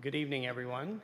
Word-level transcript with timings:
Good 0.00 0.14
evening, 0.14 0.46
everyone. 0.46 1.00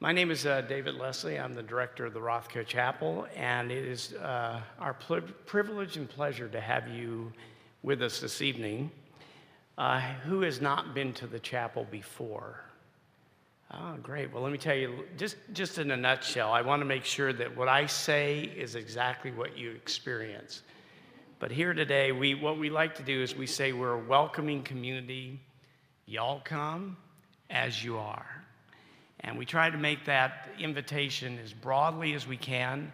My 0.00 0.10
name 0.10 0.32
is 0.32 0.44
uh, 0.44 0.62
David 0.62 0.96
Leslie. 0.96 1.38
I'm 1.38 1.54
the 1.54 1.62
director 1.62 2.04
of 2.04 2.12
the 2.12 2.18
Rothko 2.18 2.66
Chapel, 2.66 3.28
and 3.36 3.70
it 3.70 3.84
is 3.84 4.12
uh, 4.14 4.60
our 4.80 4.94
pl- 4.94 5.20
privilege 5.46 5.96
and 5.96 6.08
pleasure 6.08 6.48
to 6.48 6.60
have 6.60 6.88
you 6.88 7.32
with 7.84 8.02
us 8.02 8.18
this 8.18 8.42
evening. 8.42 8.90
Uh, 9.78 10.00
who 10.00 10.40
has 10.40 10.60
not 10.60 10.94
been 10.94 11.12
to 11.12 11.28
the 11.28 11.38
chapel 11.38 11.86
before? 11.92 12.64
Oh, 13.72 13.94
great. 14.02 14.32
Well, 14.32 14.42
let 14.42 14.50
me 14.50 14.58
tell 14.58 14.74
you, 14.74 15.04
just, 15.16 15.36
just 15.52 15.78
in 15.78 15.92
a 15.92 15.96
nutshell, 15.96 16.52
I 16.52 16.62
want 16.62 16.80
to 16.80 16.86
make 16.86 17.04
sure 17.04 17.32
that 17.32 17.56
what 17.56 17.68
I 17.68 17.86
say 17.86 18.40
is 18.40 18.74
exactly 18.74 19.30
what 19.30 19.56
you 19.56 19.70
experience. 19.70 20.62
But 21.38 21.52
here 21.52 21.72
today, 21.72 22.10
we, 22.10 22.34
what 22.34 22.58
we 22.58 22.68
like 22.68 22.96
to 22.96 23.04
do 23.04 23.22
is 23.22 23.36
we 23.36 23.46
say 23.46 23.72
we're 23.72 23.92
a 23.92 24.04
welcoming 24.04 24.64
community. 24.64 25.40
Y'all 26.06 26.40
come 26.42 26.96
as 27.50 27.82
you 27.82 27.98
are. 27.98 28.26
And 29.20 29.36
we 29.36 29.44
try 29.44 29.68
to 29.68 29.76
make 29.76 30.04
that 30.06 30.48
invitation 30.58 31.38
as 31.44 31.52
broadly 31.52 32.14
as 32.14 32.26
we 32.26 32.36
can. 32.36 32.92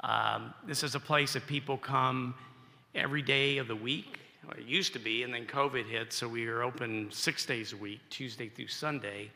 Um, 0.00 0.52
this 0.66 0.82
is 0.82 0.94
a 0.94 1.00
place 1.00 1.34
that 1.34 1.46
people 1.46 1.76
come 1.76 2.34
every 2.94 3.22
day 3.22 3.58
of 3.58 3.68
the 3.68 3.76
week. 3.76 4.18
Well, 4.44 4.56
it 4.58 4.64
used 4.64 4.92
to 4.94 4.98
be, 4.98 5.22
and 5.22 5.32
then 5.32 5.46
COVID 5.46 5.86
hit, 5.86 6.12
so 6.12 6.26
we 6.26 6.46
are 6.46 6.62
open 6.62 7.08
six 7.10 7.44
days 7.44 7.72
a 7.72 7.76
week, 7.76 8.00
Tuesday 8.10 8.48
through 8.48 8.68
Sunday. 8.68 9.30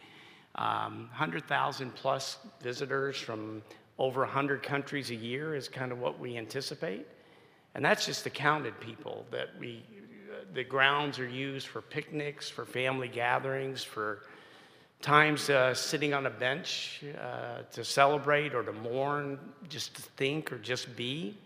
Um, 0.56 1.08
100,000 1.10 1.94
plus 1.94 2.38
visitors 2.60 3.16
from 3.16 3.62
over 3.98 4.20
100 4.22 4.62
countries 4.62 5.10
a 5.10 5.14
year 5.14 5.54
is 5.54 5.68
kind 5.68 5.92
of 5.92 5.98
what 5.98 6.18
we 6.18 6.36
anticipate. 6.36 7.06
And 7.74 7.84
that's 7.84 8.04
just 8.04 8.24
the 8.24 8.30
counted 8.30 8.78
people 8.80 9.24
that 9.30 9.48
we, 9.58 9.84
the 10.54 10.64
grounds 10.64 11.18
are 11.18 11.28
used 11.28 11.68
for 11.68 11.80
picnics, 11.80 12.48
for 12.48 12.64
family 12.64 13.08
gatherings, 13.08 13.82
for 13.82 14.22
times 15.02 15.50
uh, 15.50 15.74
sitting 15.74 16.14
on 16.14 16.26
a 16.26 16.30
bench 16.30 17.02
uh, 17.20 17.62
to 17.72 17.84
celebrate 17.84 18.54
or 18.54 18.62
to 18.62 18.72
mourn, 18.72 19.38
just 19.68 19.96
to 19.96 20.02
think 20.02 20.52
or 20.52 20.58
just 20.58 20.94
be. 20.96 21.36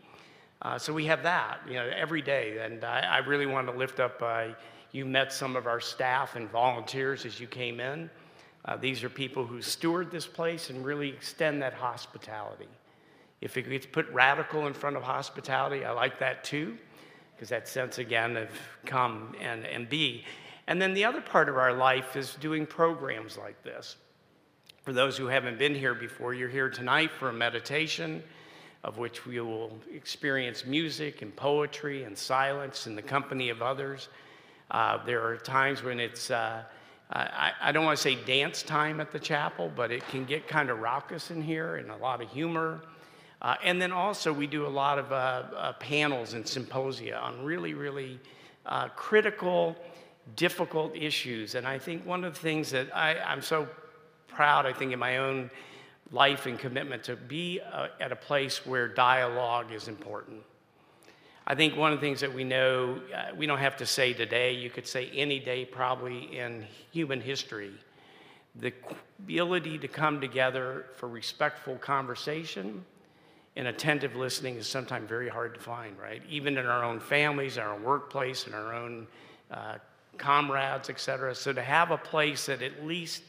Uh, 0.62 0.78
so 0.78 0.92
we 0.92 1.06
have 1.06 1.22
that, 1.22 1.60
you 1.66 1.74
know, 1.74 1.90
every 1.96 2.22
day. 2.22 2.58
And 2.58 2.84
I, 2.84 3.00
I 3.00 3.18
really 3.18 3.46
want 3.46 3.66
to 3.66 3.72
lift 3.72 3.98
up, 3.98 4.20
uh, 4.22 4.48
you 4.92 5.06
met 5.06 5.32
some 5.32 5.56
of 5.56 5.66
our 5.66 5.80
staff 5.80 6.36
and 6.36 6.50
volunteers 6.50 7.24
as 7.24 7.40
you 7.40 7.46
came 7.46 7.80
in. 7.80 8.10
Uh, 8.66 8.76
these 8.76 9.02
are 9.02 9.08
people 9.08 9.46
who 9.46 9.62
steward 9.62 10.10
this 10.10 10.26
place 10.26 10.70
and 10.70 10.84
really 10.84 11.08
extend 11.08 11.62
that 11.62 11.72
hospitality. 11.72 12.68
If 13.40 13.56
it 13.56 13.62
gets 13.62 13.86
put 13.86 14.08
radical 14.10 14.66
in 14.66 14.74
front 14.74 14.96
of 14.96 15.02
hospitality, 15.02 15.84
I 15.84 15.92
like 15.92 16.18
that 16.18 16.44
too, 16.44 16.76
because 17.34 17.48
that 17.50 17.68
sense 17.68 17.98
again 17.98 18.36
of 18.36 18.48
come 18.84 19.34
and, 19.40 19.64
and 19.64 19.88
be. 19.88 20.24
And 20.66 20.80
then 20.80 20.94
the 20.94 21.04
other 21.04 21.20
part 21.20 21.48
of 21.48 21.56
our 21.56 21.72
life 21.72 22.16
is 22.16 22.34
doing 22.36 22.66
programs 22.66 23.36
like 23.36 23.62
this. 23.62 23.96
For 24.82 24.92
those 24.92 25.16
who 25.16 25.26
haven't 25.26 25.58
been 25.58 25.74
here 25.74 25.94
before, 25.94 26.34
you're 26.34 26.48
here 26.48 26.70
tonight 26.70 27.10
for 27.10 27.28
a 27.28 27.32
meditation 27.32 28.22
of 28.84 28.98
which 28.98 29.26
we 29.26 29.40
will 29.40 29.76
experience 29.92 30.64
music 30.64 31.22
and 31.22 31.34
poetry 31.34 32.04
and 32.04 32.16
silence 32.16 32.86
in 32.86 32.94
the 32.94 33.02
company 33.02 33.48
of 33.48 33.62
others. 33.62 34.08
Uh, 34.70 35.04
there 35.04 35.26
are 35.26 35.36
times 35.36 35.82
when 35.82 35.98
it's 35.98 36.30
uh, 36.30 36.62
I, 37.10 37.52
I 37.60 37.72
don't 37.72 37.84
want 37.84 37.96
to 37.96 38.02
say 38.02 38.16
dance 38.24 38.62
time 38.62 39.00
at 39.00 39.12
the 39.12 39.18
chapel, 39.18 39.70
but 39.74 39.92
it 39.92 40.06
can 40.08 40.24
get 40.24 40.48
kind 40.48 40.70
of 40.70 40.80
raucous 40.80 41.30
in 41.30 41.40
here 41.40 41.76
and 41.76 41.90
a 41.90 41.96
lot 41.96 42.20
of 42.20 42.28
humor. 42.30 42.80
Uh, 43.40 43.54
and 43.62 43.80
then 43.80 43.92
also, 43.92 44.32
we 44.32 44.46
do 44.46 44.66
a 44.66 44.68
lot 44.68 44.98
of 44.98 45.12
uh, 45.12 45.14
uh, 45.54 45.72
panels 45.74 46.32
and 46.32 46.46
symposia 46.46 47.16
on 47.18 47.44
really, 47.44 47.74
really 47.74 48.18
uh, 48.64 48.88
critical, 48.88 49.76
difficult 50.34 50.96
issues. 50.96 51.54
And 51.54 51.66
I 51.66 51.78
think 51.78 52.04
one 52.04 52.24
of 52.24 52.34
the 52.34 52.40
things 52.40 52.70
that 52.70 52.94
I, 52.94 53.18
I'm 53.18 53.42
so 53.42 53.68
proud, 54.28 54.66
I 54.66 54.72
think, 54.72 54.92
in 54.92 54.98
my 54.98 55.18
own 55.18 55.50
life 56.12 56.46
and 56.46 56.58
commitment 56.58 57.04
to 57.04 57.16
be 57.16 57.60
uh, 57.72 57.88
at 58.00 58.12
a 58.12 58.16
place 58.16 58.66
where 58.66 58.88
dialogue 58.88 59.72
is 59.72 59.88
important. 59.88 60.42
I 61.46 61.54
think 61.54 61.76
one 61.76 61.92
of 61.92 62.00
the 62.00 62.06
things 62.06 62.20
that 62.20 62.34
we 62.34 62.42
know, 62.42 63.00
uh, 63.14 63.34
we 63.36 63.46
don't 63.46 63.58
have 63.58 63.76
to 63.76 63.86
say 63.86 64.12
today, 64.12 64.52
you 64.52 64.68
could 64.68 64.86
say 64.86 65.10
any 65.14 65.38
day 65.38 65.64
probably 65.64 66.36
in 66.36 66.66
human 66.90 67.20
history, 67.20 67.72
the 68.56 68.72
ability 69.20 69.78
to 69.78 69.88
come 69.88 70.20
together 70.20 70.86
for 70.96 71.08
respectful 71.08 71.76
conversation 71.76 72.84
and 73.54 73.68
attentive 73.68 74.16
listening 74.16 74.56
is 74.56 74.66
sometimes 74.66 75.08
very 75.08 75.28
hard 75.28 75.54
to 75.54 75.60
find, 75.60 75.98
right? 75.98 76.22
Even 76.28 76.58
in 76.58 76.66
our 76.66 76.84
own 76.84 77.00
families, 77.00 77.58
our 77.58 77.78
workplace, 77.78 78.46
in 78.46 78.54
our 78.54 78.74
own 78.74 79.06
uh, 79.50 79.76
comrades, 80.18 80.90
et 80.90 81.00
cetera. 81.00 81.34
So 81.34 81.52
to 81.52 81.62
have 81.62 81.90
a 81.90 81.98
place 81.98 82.46
that 82.46 82.62
at 82.62 82.84
least 82.84 83.22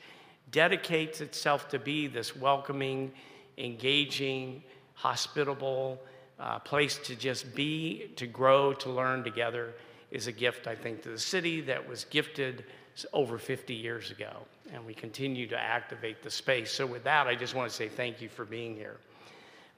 dedicates 0.52 1.22
itself 1.22 1.68
to 1.70 1.80
be 1.80 2.08
this 2.08 2.36
welcoming, 2.36 3.12
engaging, 3.58 4.64
hospitable, 4.94 6.00
uh, 6.40 6.60
place 6.60 6.98
to 7.00 7.16
just 7.16 7.54
be, 7.56 8.12
to 8.16 8.28
grow, 8.28 8.74
to 8.74 8.90
learn 8.90 9.24
together 9.24 9.74
is 10.12 10.28
a 10.28 10.32
gift, 10.32 10.68
I 10.68 10.76
think, 10.76 11.02
to 11.04 11.10
the 11.10 11.20
city 11.20 11.62
that 11.62 11.88
was 11.88 12.06
gifted 12.06 12.66
over 13.14 13.38
50 13.38 13.74
years 13.74 14.12
ago. 14.12 14.32
And 14.74 14.86
we 14.86 14.94
continue 14.94 15.48
to 15.48 15.60
activate 15.60 16.24
the 16.24 16.30
space. 16.30 16.72
So, 16.72 16.86
with 16.86 17.04
that, 17.04 17.28
I 17.28 17.36
just 17.36 17.56
want 17.56 17.70
to 17.70 17.76
say 17.76 17.88
thank 17.88 18.22
you 18.22 18.30
for 18.30 18.46
being 18.46 18.76
here. 18.76 18.98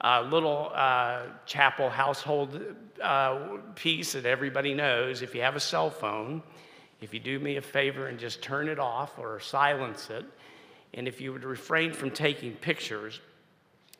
A 0.02 0.22
little 0.22 0.72
uh, 0.74 1.24
chapel 1.46 1.90
household 1.90 2.60
uh, 3.02 3.58
piece 3.74 4.12
that 4.12 4.24
everybody 4.24 4.72
knows 4.72 5.20
if 5.20 5.34
you 5.34 5.42
have 5.42 5.56
a 5.56 5.60
cell 5.60 5.90
phone, 5.90 6.42
if 7.00 7.14
you 7.14 7.20
do 7.20 7.38
me 7.38 7.56
a 7.56 7.62
favor 7.62 8.08
and 8.08 8.18
just 8.18 8.42
turn 8.42 8.68
it 8.68 8.78
off 8.78 9.18
or 9.18 9.40
silence 9.40 10.10
it, 10.10 10.24
and 10.94 11.06
if 11.06 11.20
you 11.20 11.32
would 11.32 11.44
refrain 11.44 11.92
from 11.92 12.10
taking 12.10 12.52
pictures, 12.52 13.20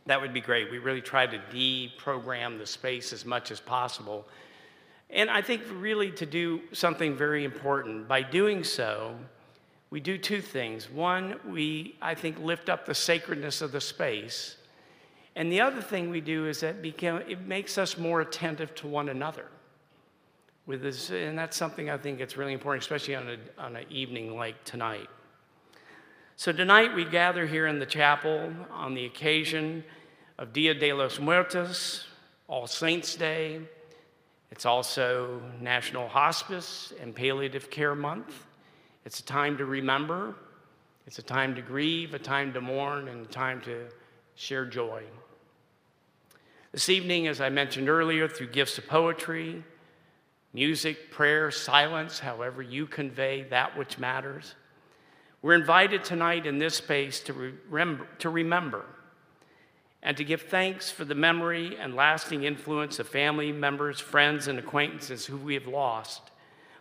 that 0.07 0.21
would 0.21 0.33
be 0.33 0.41
great. 0.41 0.71
We 0.71 0.79
really 0.79 1.01
try 1.01 1.27
to 1.27 1.39
deprogram 1.53 2.59
the 2.59 2.67
space 2.67 3.13
as 3.13 3.25
much 3.25 3.51
as 3.51 3.61
possible. 3.61 4.27
And 5.09 5.31
I 5.31 5.43
think 5.43 5.63
really 5.73 6.11
to 6.13 6.27
do 6.27 6.61
something 6.73 7.17
very 7.17 7.45
important. 7.45 8.09
By 8.09 8.23
doing 8.23 8.65
so, 8.65 9.17
we 9.91 10.01
do 10.01 10.19
two 10.19 10.41
things. 10.41 10.91
One, 10.91 11.39
we, 11.49 11.97
I 12.01 12.15
think, 12.15 12.39
lift 12.39 12.69
up 12.69 12.87
the 12.87 12.95
sacredness 12.95 13.61
of 13.61 13.73
the 13.73 13.81
space. 13.81 14.57
And 15.37 15.51
the 15.51 15.61
other 15.61 15.81
thing 15.81 16.11
we 16.11 16.21
do 16.21 16.47
is 16.47 16.61
that 16.61 16.77
it 16.85 17.41
makes 17.41 17.79
us 17.79 17.99
more 17.99 18.21
attentive 18.21 18.75
to 18.77 18.87
one 18.87 19.09
another. 19.09 19.47
With 20.71 20.83
this, 20.83 21.11
and 21.11 21.37
that's 21.37 21.57
something 21.57 21.91
I 21.91 21.97
think 21.99 22.21
it's 22.21 22.37
really 22.37 22.53
important, 22.53 22.85
especially 22.85 23.17
on, 23.17 23.29
a, 23.29 23.61
on 23.61 23.75
an 23.75 23.87
evening 23.91 24.37
like 24.37 24.63
tonight. 24.63 25.11
So 26.37 26.53
tonight 26.53 26.95
we 26.95 27.05
gather 27.05 27.45
here 27.45 27.67
in 27.67 27.81
the 27.81 27.87
chapel 27.87 28.53
on 28.71 28.95
the 28.95 29.05
occasion 29.05 29.83
of 30.39 30.53
Dia 30.53 30.75
de 30.75 30.93
los 30.93 31.19
Muertos, 31.19 32.07
All 32.47 32.69
Saints 32.69 33.17
Day. 33.17 33.63
It's 34.53 34.65
also 34.65 35.43
National 35.61 36.07
Hospice 36.07 36.93
and 37.03 37.17
Palliative 37.17 37.69
Care 37.69 37.97
Month. 37.97 38.47
It's 39.05 39.19
a 39.19 39.25
time 39.25 39.57
to 39.57 39.65
remember, 39.65 40.37
it's 41.05 41.19
a 41.19 41.23
time 41.25 41.57
to 41.57 41.63
grieve, 41.63 42.15
a 42.15 42.19
time 42.21 42.53
to 42.53 42.61
mourn, 42.61 43.09
and 43.09 43.27
a 43.27 43.29
time 43.29 43.61
to 43.63 43.87
share 44.37 44.67
joy. 44.67 45.03
This 46.71 46.89
evening, 46.89 47.27
as 47.27 47.41
I 47.41 47.49
mentioned 47.49 47.89
earlier, 47.89 48.29
through 48.29 48.51
gifts 48.51 48.79
of 48.79 48.87
poetry, 48.87 49.65
music, 50.53 51.11
prayer, 51.11 51.51
silence, 51.51 52.19
however 52.19 52.63
you 52.63 52.87
convey 52.87 53.43
that 53.45 53.77
which 53.77 53.99
matters, 53.99 54.55
we're 55.43 55.55
invited 55.55 56.05
tonight 56.05 56.47
in 56.47 56.59
this 56.59 56.75
space 56.75 57.21
to, 57.21 57.33
remember, 57.69 58.07
to 58.19 58.29
remember 58.29 58.85
and 60.03 60.17
to 60.17 60.25
give 60.25 60.43
thanks 60.43 60.91
for 60.91 61.05
the 61.05 61.15
memory 61.15 61.77
and 61.79 61.95
lasting 61.95 62.45
influence 62.45 62.99
of 62.99 63.09
family 63.09 63.53
members, 63.53 64.01
friends, 64.01 64.49
and 64.49 64.59
acquaintances 64.59 65.27
who 65.27 65.37
we 65.37 65.55
have 65.55 65.67
lost, 65.67 66.31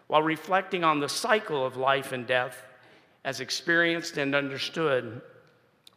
while 0.07 0.23
reflecting 0.23 0.83
on 0.83 0.99
the 0.99 1.09
cycle 1.09 1.65
of 1.65 1.75
life 1.75 2.11
and 2.11 2.25
death 2.25 2.63
as 3.25 3.41
experienced 3.41 4.17
and 4.17 4.33
understood 4.33 5.21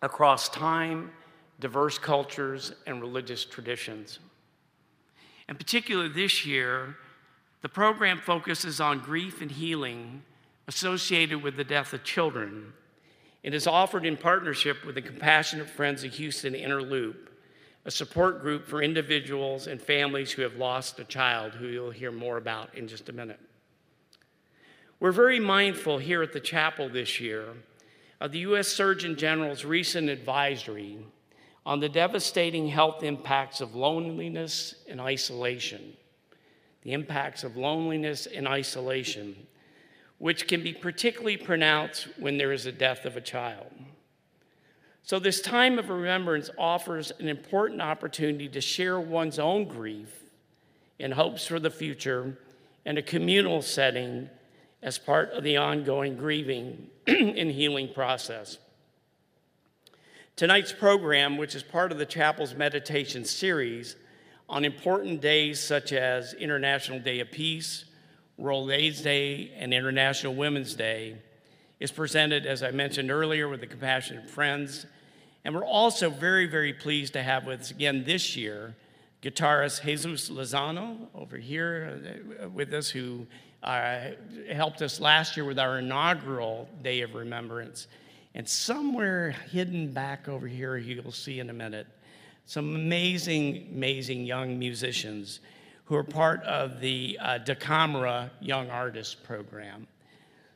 across 0.03 0.49
time, 0.49 1.11
diverse 1.61 1.97
cultures, 1.97 2.73
and 2.87 3.01
religious 3.01 3.45
traditions. 3.45 4.19
In 5.49 5.55
particular, 5.57 6.09
this 6.09 6.45
year, 6.45 6.97
the 7.63 7.69
program 7.69 8.19
focuses 8.19 8.81
on 8.81 8.99
grief 8.99 9.41
and 9.41 9.51
healing 9.51 10.23
associated 10.69 11.43
with 11.43 11.57
the 11.57 11.65
death 11.65 11.93
of 11.93 12.05
children. 12.05 12.73
It 13.43 13.55
is 13.55 13.67
offered 13.67 14.05
in 14.05 14.17
partnership 14.17 14.85
with 14.85 14.97
the 14.97 15.03
Compassionate 15.03 15.69
Friends 15.69 16.05
of 16.05 16.13
Houston 16.15 16.55
Inner 16.55 16.83
Loop, 16.83 17.31
a 17.85 17.91
support 17.91 18.41
group 18.41 18.67
for 18.67 18.83
individuals 18.83 19.67
and 19.67 19.81
families 19.81 20.33
who 20.33 20.43
have 20.43 20.57
lost 20.57 20.99
a 20.99 21.05
child, 21.05 21.53
who 21.53 21.67
you'll 21.67 21.91
hear 21.91 22.13
more 22.13 22.37
about 22.37 22.75
in 22.75 22.87
just 22.87 23.09
a 23.09 23.13
minute. 23.13 23.41
We're 25.01 25.13
very 25.13 25.41
mindful 25.41 25.99
here 25.99 26.23
at 26.23 26.33
the 26.33 26.41
chapel 26.41 26.89
this 26.89 27.21
year 27.21 27.49
of 28.21 28.31
the 28.31 28.39
U.S. 28.41 28.69
Surgeon 28.69 29.17
General's 29.17 29.65
recent 29.65 30.09
advisory 30.09 30.99
on 31.67 31.81
the 31.81 31.89
devastating 31.89 32.69
health 32.69 33.03
impacts 33.03 33.61
of 33.61 33.75
loneliness 33.75 34.77
and 34.89 35.01
isolation. 35.01 35.97
The 36.83 36.93
impacts 36.93 37.45
of 37.45 37.57
loneliness 37.57 38.27
and 38.27 38.47
isolation 38.49 39.47
which 40.23 40.47
can 40.47 40.63
be 40.63 40.73
particularly 40.73 41.37
pronounced 41.37 42.07
when 42.17 42.39
there 42.39 42.53
is 42.53 42.65
a 42.65 42.71
death 42.71 43.05
of 43.07 43.17
a 43.17 43.21
child. 43.21 43.73
So, 45.03 45.19
this 45.19 45.41
time 45.41 45.81
of 45.81 45.91
remembrance 45.91 46.49
offers 46.57 47.11
an 47.19 47.27
important 47.27 47.83
opportunity 47.83 48.49
to 48.51 48.61
share 48.61 49.01
one's 49.01 49.41
own 49.41 49.65
grief 49.65 50.23
and 51.01 51.13
hopes 51.13 51.45
for 51.45 51.59
the 51.59 51.71
future 51.71 52.39
in 52.87 52.99
a 52.99 53.03
communal 53.03 53.63
setting 53.63 54.31
as 54.81 54.97
part 54.97 55.33
of 55.33 55.43
the 55.43 55.57
ongoing 55.57 56.17
grieving 56.17 56.87
and 57.09 57.51
healing 57.51 57.93
process. 57.93 58.59
Tonight's 60.37 60.73
program, 60.73 61.37
which 61.37 61.57
is 61.57 61.65
part 61.65 61.91
of 61.91 61.99
the 61.99 62.07
chapel's 62.07 62.55
meditation 62.55 63.25
series 63.25 63.97
on 64.49 64.65
important 64.65 65.21
days 65.21 65.61
such 65.61 65.93
as 65.93 66.35
International 66.35 66.99
Day 66.99 67.21
of 67.21 67.31
Peace, 67.31 67.85
World 68.37 68.71
AIDS 68.71 69.03
Day, 69.03 69.53
and 69.57 69.73
International 69.73 70.35
Women's 70.35 70.75
Day, 70.75 71.17
is 71.81 71.91
presented, 71.91 72.47
as 72.47 72.63
I 72.63 72.71
mentioned 72.71 73.11
earlier, 73.11 73.49
with 73.49 73.61
the 73.61 73.67
Compassionate 73.67 74.29
Friends. 74.29 74.87
And 75.45 75.55
we're 75.55 75.65
also 75.65 76.11
very, 76.11 76.47
very 76.47 76.73
pleased 76.73 77.15
to 77.15 77.23
have 77.23 77.47
with 77.47 77.61
us 77.61 77.71
again 77.71 78.05
this 78.05 78.37
year 78.37 78.75
guitarist 79.23 79.83
Jesus 79.83 80.29
Lozano 80.31 80.97
over 81.15 81.37
here 81.37 82.19
uh, 82.43 82.49
with 82.49 82.73
us, 82.75 82.89
who 82.89 83.27
uh, 83.63 84.11
helped 84.51 84.83
us 84.83 85.01
last 85.01 85.37
year 85.37 85.47
with 85.47 85.59
our 85.59 85.79
inaugural 85.79 86.69
Day 86.83 87.03
of 87.03 87.15
Remembrance. 87.15 87.87
And 88.35 88.49
somewhere 88.49 89.31
hidden 89.51 89.93
back 89.93 90.29
over 90.29 90.49
here, 90.49 90.77
you'll 90.77 91.13
see 91.13 91.39
in 91.39 91.51
a 91.51 91.53
minute, 91.53 91.87
some 92.47 92.75
amazing, 92.75 93.69
amazing 93.73 94.25
young 94.25 94.59
musicians 94.59 95.41
who 95.85 95.95
are 95.97 96.05
part 96.05 96.43
of 96.45 96.81
the 96.81 97.19
uh, 97.21 97.39
DACAMERA 97.39 98.31
Young 98.41 98.71
Artists 98.71 99.15
Program. 99.15 99.87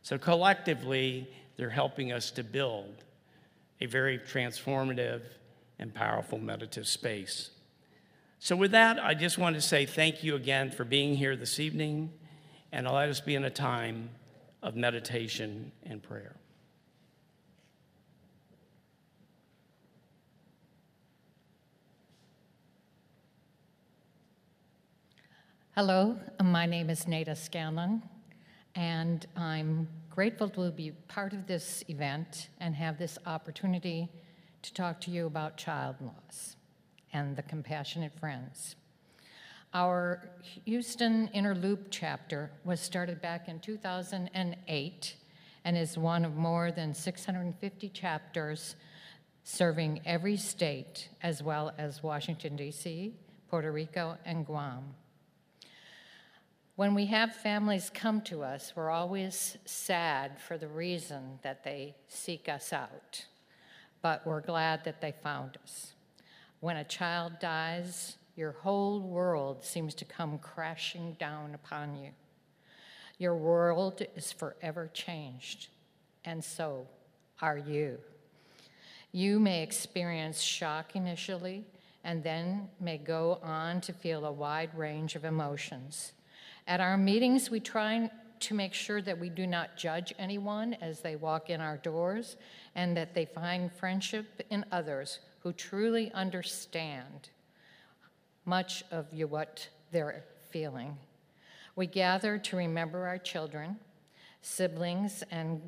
So 0.03 0.19
collectively, 0.19 1.29
they're 1.57 1.71
helping 1.71 2.13
us 2.13 2.31
to 2.33 2.45
build 2.45 3.05
a 3.81 3.87
very 3.87 4.19
transformative 4.19 5.23
and 5.79 5.93
powerful 5.95 6.39
meditative 6.39 6.87
space. 6.87 7.51
So, 8.39 8.55
with 8.55 8.73
that, 8.73 9.03
I 9.03 9.15
just 9.15 9.39
want 9.39 9.57
to 9.57 9.63
say 9.63 9.87
thank 9.87 10.23
you 10.23 10.37
again 10.37 10.71
for 10.71 10.85
being 10.85 11.15
here 11.15 11.37
this 11.37 11.59
evening, 11.59 12.13
and 12.71 12.87
let 12.87 13.09
us 13.09 13.21
be 13.21 13.35
in 13.35 13.45
a 13.45 13.51
time 13.51 14.11
of 14.63 14.77
meditation 14.77 15.73
and 15.85 16.03
prayer. 16.03 16.37
Hello, 25.79 26.17
my 26.43 26.65
name 26.65 26.89
is 26.89 27.07
Nada 27.07 27.37
Scanlon, 27.37 28.03
and 28.75 29.27
I'm 29.37 29.87
grateful 30.09 30.49
to 30.49 30.71
be 30.71 30.93
part 31.07 31.35
of 31.35 31.47
this 31.47 31.85
event 31.91 32.49
and 32.61 32.75
have 32.75 32.97
this 32.97 33.19
opportunity 33.27 34.09
to 34.63 34.73
talk 34.73 35.03
to 35.03 35.11
you 35.11 35.27
about 35.27 35.59
child 35.59 35.97
loss 36.01 36.57
and 37.13 37.37
the 37.37 37.43
Compassionate 37.43 38.19
Friends. 38.19 38.77
Our 39.75 40.31
Houston 40.65 41.29
Inner 41.35 41.55
Loop 41.55 41.89
chapter 41.91 42.51
was 42.65 42.81
started 42.81 43.21
back 43.21 43.47
in 43.47 43.61
2008 43.61 45.17
and 45.67 45.77
is 45.77 45.99
one 45.99 46.25
of 46.25 46.37
more 46.37 46.73
than 46.73 46.95
650 46.95 47.91
chapters 47.91 48.77
serving 49.45 50.01
every 50.07 50.39
state 50.39 51.11
as 51.23 51.43
well 51.43 51.75
as 51.77 52.03
Washington, 52.03 52.57
D.C., 52.57 53.13
Puerto 53.51 53.71
Rico, 53.71 54.17
and 54.25 54.47
Guam. 54.47 54.95
When 56.77 56.95
we 56.95 57.07
have 57.07 57.35
families 57.35 57.91
come 57.93 58.21
to 58.23 58.43
us, 58.43 58.75
we're 58.77 58.91
always 58.91 59.57
sad 59.65 60.39
for 60.39 60.59
the 60.59 60.69
reason 60.69 61.39
that 61.41 61.65
they 61.65 61.95
seek 62.07 62.51
us 62.51 62.71
out, 62.71 63.25
but 64.03 64.27
we're 64.27 64.43
glad 64.43 64.85
that 64.85 65.01
they 65.01 65.15
found 65.23 65.57
us. 65.65 65.95
When 66.61 66.77
a 66.77 66.85
child 66.85 67.39
dies, 67.41 68.19
your 68.37 68.53
whole 68.53 69.01
world 69.01 69.65
seems 69.65 69.95
to 69.95 70.05
come 70.05 70.37
crashing 70.37 71.17
down 71.19 71.55
upon 71.55 71.97
you. 71.97 72.11
Your 73.17 73.37
world 73.37 74.03
is 74.15 74.31
forever 74.31 74.91
changed, 74.93 75.69
and 76.27 76.45
so 76.45 76.87
are 77.41 77.57
you. 77.57 77.97
You 79.13 79.41
may 79.41 79.63
experience 79.63 80.43
shock 80.43 80.95
initially 80.95 81.65
and 82.05 82.23
then 82.23 82.69
may 82.79 82.99
go 82.99 83.41
on 83.43 83.81
to 83.81 83.95
feel 83.95 84.27
a 84.27 84.33
wide 84.33 84.77
range 84.77 85.17
of 85.17 85.25
emotions. 85.25 86.13
At 86.67 86.81
our 86.81 86.97
meetings, 86.97 87.49
we 87.49 87.61
try 87.61 88.11
to 88.41 88.55
make 88.55 88.75
sure 88.75 89.01
that 89.01 89.19
we 89.19 89.29
do 89.29 89.47
not 89.47 89.77
judge 89.77 90.13
anyone 90.19 90.75
as 90.81 91.01
they 91.01 91.15
walk 91.15 91.49
in 91.49 91.61
our 91.61 91.77
doors 91.77 92.37
and 92.75 92.97
that 92.97 93.15
they 93.15 93.25
find 93.25 93.73
friendship 93.73 94.27
in 94.51 94.65
others 94.73 95.21
who 95.41 95.53
truly 95.53 96.11
understand 96.13 97.31
much 98.45 98.85
of 98.91 99.07
you, 99.13 99.29
what 99.29 99.69
they're 99.93 100.25
feeling. 100.51 100.97
We 101.77 101.87
gather 101.87 102.37
to 102.39 102.57
remember 102.57 103.07
our 103.07 103.19
children, 103.19 103.77
siblings, 104.43 105.23
and 105.31 105.63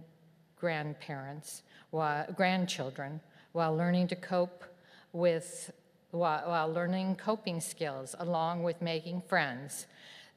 grandparents, 0.57 1.63
while, 1.91 2.27
grandchildren, 2.35 3.21
while 3.53 3.77
learning 3.77 4.09
to 4.09 4.17
cope 4.17 4.65
with, 5.13 5.71
while, 6.11 6.49
while 6.49 6.73
learning 6.73 7.17
coping 7.17 7.61
skills, 7.61 8.17
along 8.19 8.65
with 8.65 8.83
making 8.83 9.23
friends 9.29 9.87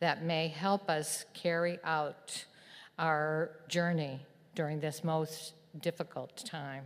that 0.01 0.23
may 0.23 0.47
help 0.47 0.89
us 0.89 1.25
carry 1.33 1.79
out 1.83 2.43
our 2.97 3.51
journey 3.67 4.19
during 4.55 4.79
this 4.79 5.03
most 5.03 5.53
difficult 5.79 6.35
time. 6.45 6.83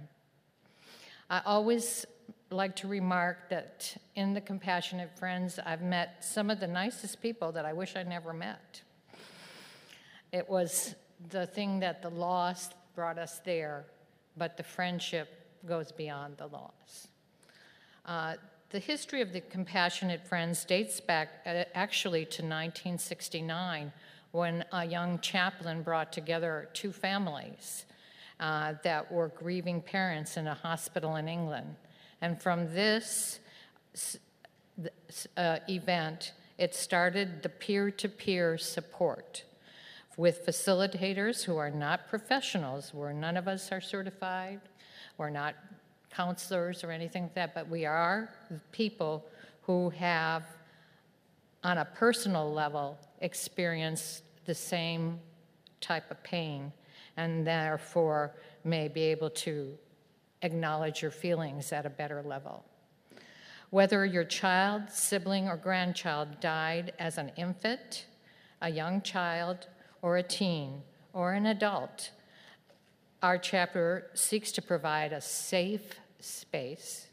I 1.30 1.42
always 1.46 2.06
like 2.52 2.76
to 2.78 2.88
remark 2.88 3.50
that 3.50 3.96
in 4.16 4.34
the 4.34 4.42
Compassionate 4.42 5.18
Friends, 5.18 5.58
I've 5.66 5.82
met 5.82 6.24
some 6.24 6.50
of 6.50 6.60
the 6.60 6.68
nicest 6.68 7.22
people 7.22 7.54
that 7.54 7.66
I 7.66 7.72
wish 7.72 7.96
I 7.96 8.04
never 8.04 8.34
met. 8.34 8.82
It 10.34 10.50
was 10.50 10.94
the 11.30 11.48
thing 11.48 11.80
that 11.80 12.02
the 12.02 12.10
loss 12.10 12.70
brought 12.96 13.18
us 13.18 13.40
there, 13.46 13.86
but 14.36 14.58
the 14.58 14.64
friendship 14.64 15.30
goes 15.66 15.92
beyond 15.92 16.38
the 16.38 16.48
loss. 16.48 17.08
Uh, 18.06 18.36
the 18.70 18.80
history 18.80 19.22
of 19.22 19.32
the 19.32 19.42
Compassionate 19.42 20.26
Friends 20.28 20.66
dates 20.66 21.00
back 21.00 21.42
uh, 21.46 21.64
actually 21.74 22.26
to 22.26 22.42
1969 22.42 23.92
when 24.32 24.66
a 24.74 24.86
young 24.86 25.20
chaplain 25.20 25.82
brought 25.82 26.12
together 26.12 26.70
two 26.74 26.92
families 26.92 27.86
uh, 28.40 28.74
that 28.84 29.12
were 29.12 29.30
grieving 29.30 29.82
parents 29.82 30.36
in 30.36 30.48
a 30.48 30.54
hospital 30.54 31.16
in 31.16 31.28
England. 31.28 31.76
And 32.22 32.42
from 32.42 32.74
this 32.74 33.40
uh, 35.38 35.60
event, 35.70 36.34
it 36.58 36.76
started 36.76 37.44
the 37.44 37.50
peer 37.50 37.92
to 37.92 38.10
peer 38.10 38.58
support 38.58 39.44
with 40.18 40.46
facilitators 40.46 41.44
who 41.44 41.58
are 41.58 41.70
not 41.72 42.08
professionals, 42.08 42.94
where 42.94 43.14
none 43.14 43.38
of 43.38 43.48
us 43.48 43.72
are 43.72 43.82
certified, 43.82 44.62
we're 45.18 45.30
not 45.30 45.56
counselors 46.16 46.84
or 46.84 46.92
anything 46.92 47.24
like 47.24 47.34
that, 47.36 47.54
but 47.54 47.68
we 47.70 47.86
are 47.86 48.30
people 48.72 49.26
who 49.64 49.90
have, 49.90 50.44
on 51.64 51.80
a 51.80 51.86
personal 51.86 52.52
level, 52.52 52.98
experienced 53.22 54.24
the 54.46 54.54
same 54.56 55.20
type 55.82 56.10
of 56.12 56.22
pain 56.24 56.72
and 57.18 57.46
therefore 57.46 58.36
may 58.64 58.88
be 58.88 59.02
able 59.02 59.30
to 59.30 59.78
acknowledge 60.42 61.02
your 61.02 61.12
feelings 61.12 61.72
at 61.72 61.86
a 61.86 61.90
better 61.90 62.22
level. 62.22 62.64
Whether 63.70 64.06
your 64.06 64.24
child, 64.24 64.84
sibling, 64.90 65.48
or 65.48 65.58
grandchild 65.58 66.40
died 66.40 66.94
as 67.00 67.18
an 67.18 67.32
infant, 67.36 68.06
a 68.62 68.70
young 68.70 69.02
child, 69.02 69.68
or 70.02 70.18
a 70.18 70.24
teen, 70.24 70.82
or 71.14 71.34
an 71.34 71.48
adult, 71.48 72.12
our 73.24 73.38
chapter 73.38 74.12
seeks 74.14 74.52
to 74.52 74.62
provide 74.62 75.12
a 75.12 75.22
safe 75.22 76.00
space 76.20 77.08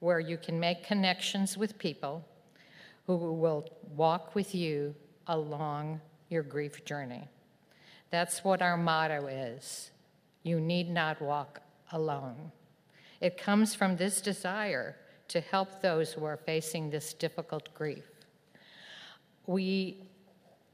where 0.00 0.20
you 0.20 0.36
can 0.36 0.58
make 0.60 0.84
connections 0.84 1.56
with 1.56 1.78
people 1.78 2.24
who 3.06 3.16
will 3.16 3.68
walk 3.96 4.34
with 4.34 4.54
you 4.54 4.94
along 5.26 6.00
your 6.28 6.42
grief 6.42 6.84
journey. 6.84 7.24
That's 8.10 8.44
what 8.44 8.62
our 8.62 8.76
motto 8.76 9.26
is. 9.26 9.90
You 10.42 10.60
need 10.60 10.90
not 10.90 11.20
walk 11.20 11.60
alone. 11.92 12.52
It 13.20 13.36
comes 13.36 13.74
from 13.74 13.96
this 13.96 14.20
desire 14.20 14.96
to 15.28 15.40
help 15.40 15.82
those 15.82 16.12
who 16.12 16.24
are 16.24 16.36
facing 16.36 16.90
this 16.90 17.12
difficult 17.12 17.74
grief. 17.74 18.04
We 19.46 20.02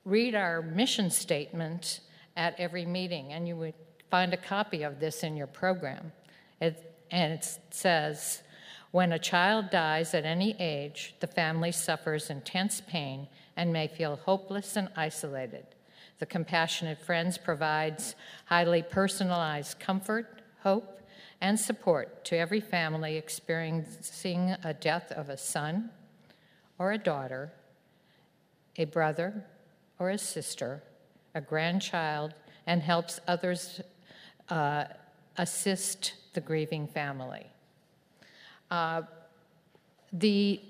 read 0.05 0.35
our 0.35 0.63
mission 0.63 1.11
statement 1.11 2.01
at 2.37 2.55
every 2.59 2.85
meeting, 2.85 3.33
and 3.33 3.49
you 3.49 3.57
would 3.57 3.75
find 4.11 4.35
a 4.35 4.37
copy 4.37 4.83
of 4.83 5.01
this 5.01 5.23
in 5.23 5.37
your 5.37 5.47
program. 5.47 6.13
It, 6.61 6.94
and 7.15 7.33
it 7.33 7.59
says, 7.71 8.43
when 8.91 9.13
a 9.13 9.21
child 9.21 9.71
dies 9.71 10.15
at 10.15 10.25
any 10.25 10.57
age, 10.59 11.15
the 11.21 11.29
family 11.29 11.71
suffers 11.71 12.29
intense 12.29 12.83
pain 12.89 13.29
and 13.57 13.73
may 13.73 13.87
feel 13.87 14.17
hopeless 14.17 14.77
and 14.77 14.89
isolated. 14.97 15.65
The 16.19 16.27
Compassionate 16.27 16.99
Friends 16.99 17.39
provides 17.39 18.17
highly 18.47 18.83
personalized 18.83 19.79
comfort, 19.79 20.43
hope, 20.65 21.03
and 21.41 21.59
support 21.59 22.25
to 22.25 22.37
every 22.37 22.61
family 22.61 23.17
experiencing 23.17 24.57
a 24.65 24.75
death 24.75 25.13
of 25.13 25.29
a 25.29 25.37
son 25.37 25.91
or 26.81 26.91
a 26.91 26.99
daughter, 26.99 27.53
a 28.77 28.87
brother 28.87 29.45
or 30.01 30.11
a 30.11 30.19
sister, 30.19 30.83
a 31.33 31.41
grandchild, 31.41 32.35
and 32.67 32.83
helps 32.83 33.21
others 33.29 33.81
uh, 34.49 34.87
assist 35.37 36.15
the 36.35 36.41
grieving 36.41 36.87
family. 36.87 37.47
Uh, 38.71 39.03
the 40.13 40.61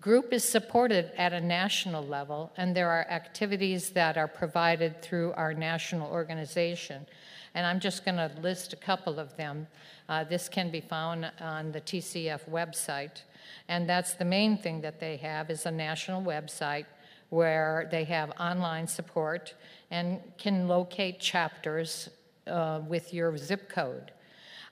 group 0.00 0.32
is 0.32 0.44
supported 0.44 1.10
at 1.16 1.32
a 1.32 1.40
national 1.40 2.06
level, 2.06 2.52
and 2.56 2.76
there 2.76 2.90
are 2.90 3.06
activities 3.08 3.90
that 3.90 4.16
are 4.16 4.28
provided 4.28 5.00
through 5.02 5.32
our 5.32 5.54
national 5.54 6.10
organization. 6.10 7.06
And 7.54 7.66
I'm 7.66 7.80
just 7.80 8.04
going 8.04 8.16
to 8.16 8.30
list 8.40 8.72
a 8.72 8.76
couple 8.76 9.18
of 9.18 9.36
them. 9.36 9.66
Uh, 10.08 10.24
this 10.24 10.48
can 10.48 10.70
be 10.70 10.80
found 10.80 11.30
on 11.40 11.72
the 11.72 11.80
TCF 11.80 12.50
website. 12.50 13.22
And 13.68 13.88
that's 13.88 14.14
the 14.14 14.24
main 14.24 14.58
thing 14.58 14.80
that 14.82 15.00
they 15.00 15.16
have 15.18 15.50
is 15.50 15.64
a 15.64 15.70
national 15.70 16.22
website 16.22 16.86
where 17.30 17.88
they 17.90 18.04
have 18.04 18.30
online 18.38 18.86
support 18.86 19.54
and 19.90 20.20
can 20.36 20.68
locate 20.68 21.20
chapters 21.20 22.10
uh, 22.46 22.80
with 22.86 23.14
your 23.14 23.36
zip 23.38 23.68
code. 23.68 24.12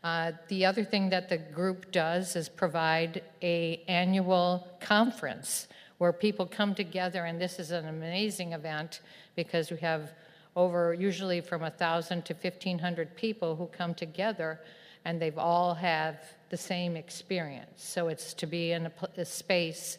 Uh, 0.02 0.32
the 0.48 0.66
other 0.66 0.84
thing 0.84 1.10
that 1.10 1.28
the 1.28 1.38
group 1.38 1.92
does 1.92 2.34
is 2.34 2.48
provide 2.48 3.22
a 3.40 3.82
annual 3.86 4.66
conference 4.80 5.68
where 5.98 6.12
people 6.12 6.44
come 6.44 6.74
together, 6.74 7.24
and 7.26 7.40
this 7.40 7.60
is 7.60 7.70
an 7.70 7.86
amazing 7.86 8.52
event 8.52 9.00
because 9.36 9.70
we 9.70 9.76
have 9.76 10.12
over 10.56 10.92
usually 10.92 11.40
from 11.40 11.62
1,000 11.62 12.24
to 12.24 12.34
1,500 12.34 13.16
people 13.16 13.54
who 13.54 13.66
come 13.68 13.94
together, 13.94 14.60
and 15.04 15.22
they've 15.22 15.38
all 15.38 15.74
have 15.74 16.16
the 16.50 16.56
same 16.56 16.96
experience. 16.96 17.84
So 17.84 18.08
it's 18.08 18.34
to 18.34 18.46
be 18.46 18.72
in 18.72 18.86
a, 18.86 18.92
a 19.16 19.24
space 19.24 19.98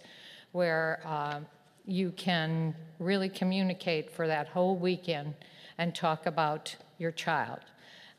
where 0.51 1.01
uh, 1.05 1.39
you 1.85 2.11
can 2.11 2.75
really 2.99 3.29
communicate 3.29 4.11
for 4.11 4.27
that 4.27 4.47
whole 4.49 4.75
weekend 4.75 5.33
and 5.77 5.95
talk 5.95 6.25
about 6.25 6.75
your 6.97 7.11
child. 7.11 7.59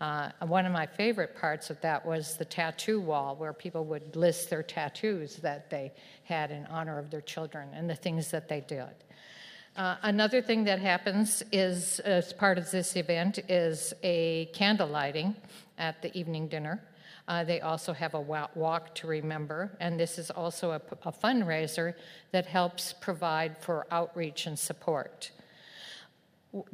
Uh, 0.05 0.29
one 0.41 0.67
of 0.67 0.73
my 0.73 0.85
favorite 0.85 1.35
parts 1.35 1.71
of 1.71 1.81
that 1.81 2.05
was 2.05 2.37
the 2.37 2.45
tattoo 2.45 3.01
wall, 3.01 3.35
where 3.37 3.55
people 3.55 3.87
would 3.87 4.15
list 4.15 4.51
their 4.51 4.63
tattoos 4.63 5.37
that 5.37 5.71
they 5.71 5.91
had 6.25 6.51
in 6.51 6.67
honor 6.67 6.99
of 6.99 7.11
their 7.11 7.23
children 7.23 7.71
and 7.73 7.89
the 7.89 7.95
things 7.95 8.31
that 8.31 8.47
they 8.47 8.61
did. 8.61 8.95
Uh, 9.79 9.97
another 10.03 10.43
thing 10.43 10.63
that 10.63 10.79
happens 10.79 11.43
is, 11.53 12.01
as 12.01 12.35
part 12.35 12.59
of 12.59 12.71
this 12.71 12.97
event, 12.97 13.39
is 13.49 13.95
a 14.03 14.45
candle 14.53 14.89
lighting 14.89 15.35
at 15.79 16.03
the 16.03 16.15
evening 16.15 16.49
dinner. 16.49 16.83
Uh, 17.27 17.43
they 17.43 17.63
also 17.63 17.95
have 17.95 18.13
a 18.13 18.21
walk 18.21 18.95
to 18.95 19.07
remember, 19.07 19.75
and 19.81 19.99
this 19.99 20.19
is 20.19 20.31
also 20.31 20.73
a, 20.73 20.83
a 21.09 21.13
fundraiser 21.13 21.95
that 22.31 22.45
helps 22.45 22.93
provide 22.93 23.57
for 23.57 23.87
outreach 23.91 24.45
and 24.47 24.59
support. 24.59 25.31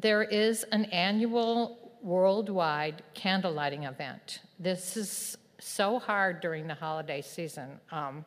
There 0.00 0.25
is 0.25 0.64
an 0.72 0.87
annual 0.87 1.89
worldwide 2.02 3.02
candle 3.14 3.52
lighting 3.52 3.85
event. 3.85 4.40
This 4.59 4.97
is 4.97 5.37
so 5.59 5.99
hard 5.99 6.40
during 6.40 6.66
the 6.66 6.75
holiday 6.75 7.21
season. 7.21 7.78
Um, 7.92 8.25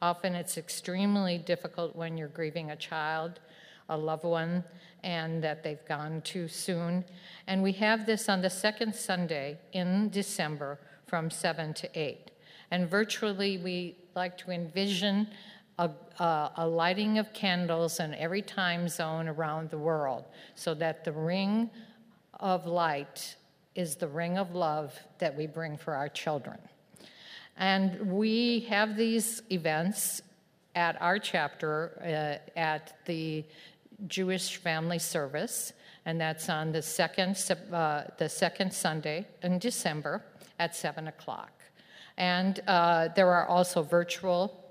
often 0.00 0.34
it's 0.34 0.56
extremely 0.56 1.38
difficult 1.38 1.96
when 1.96 2.16
you're 2.16 2.28
grieving 2.28 2.70
a 2.70 2.76
child, 2.76 3.40
a 3.88 3.96
loved 3.96 4.24
one, 4.24 4.64
and 5.02 5.42
that 5.42 5.62
they've 5.62 5.84
gone 5.86 6.20
too 6.22 6.48
soon. 6.48 7.04
And 7.46 7.62
we 7.62 7.72
have 7.72 8.06
this 8.06 8.28
on 8.28 8.42
the 8.42 8.50
second 8.50 8.94
Sunday 8.94 9.58
in 9.72 10.10
December 10.10 10.78
from 11.06 11.30
7 11.30 11.74
to 11.74 11.98
8. 11.98 12.30
And 12.70 12.88
virtually, 12.88 13.58
we 13.58 13.96
like 14.14 14.36
to 14.38 14.50
envision 14.50 15.28
a, 15.78 15.90
a, 16.18 16.66
lighting 16.66 17.18
of 17.18 17.32
candles 17.32 18.00
in 18.00 18.14
every 18.14 18.42
time 18.42 18.88
zone 18.88 19.28
around 19.28 19.70
the 19.70 19.78
world 19.78 20.24
so 20.54 20.72
that 20.74 21.04
the 21.04 21.12
ring 21.12 21.70
of 22.40 22.66
light 22.66 23.36
is 23.74 23.96
the 23.96 24.08
ring 24.08 24.38
of 24.38 24.54
love 24.54 24.98
that 25.18 25.36
we 25.36 25.46
bring 25.46 25.76
for 25.76 25.94
our 25.94 26.08
children. 26.08 26.58
And 27.56 28.12
we 28.12 28.60
have 28.68 28.96
these 28.96 29.42
events 29.50 30.22
at 30.74 31.00
our 31.00 31.18
chapter 31.18 32.40
uh, 32.54 32.58
at 32.58 32.98
the 33.06 33.44
Jewish 34.06 34.56
Family 34.56 34.98
Service, 34.98 35.72
and 36.04 36.20
that's 36.20 36.48
on 36.50 36.72
the 36.72 36.82
second, 36.82 37.36
uh, 37.72 38.04
the 38.18 38.28
second 38.28 38.72
Sunday 38.72 39.26
in 39.42 39.58
December 39.58 40.22
at 40.58 40.76
7 40.76 41.08
o'clock. 41.08 41.50
And 42.18 42.60
uh, 42.66 43.08
there 43.14 43.32
are 43.32 43.46
also 43.46 43.82
virtual 43.82 44.62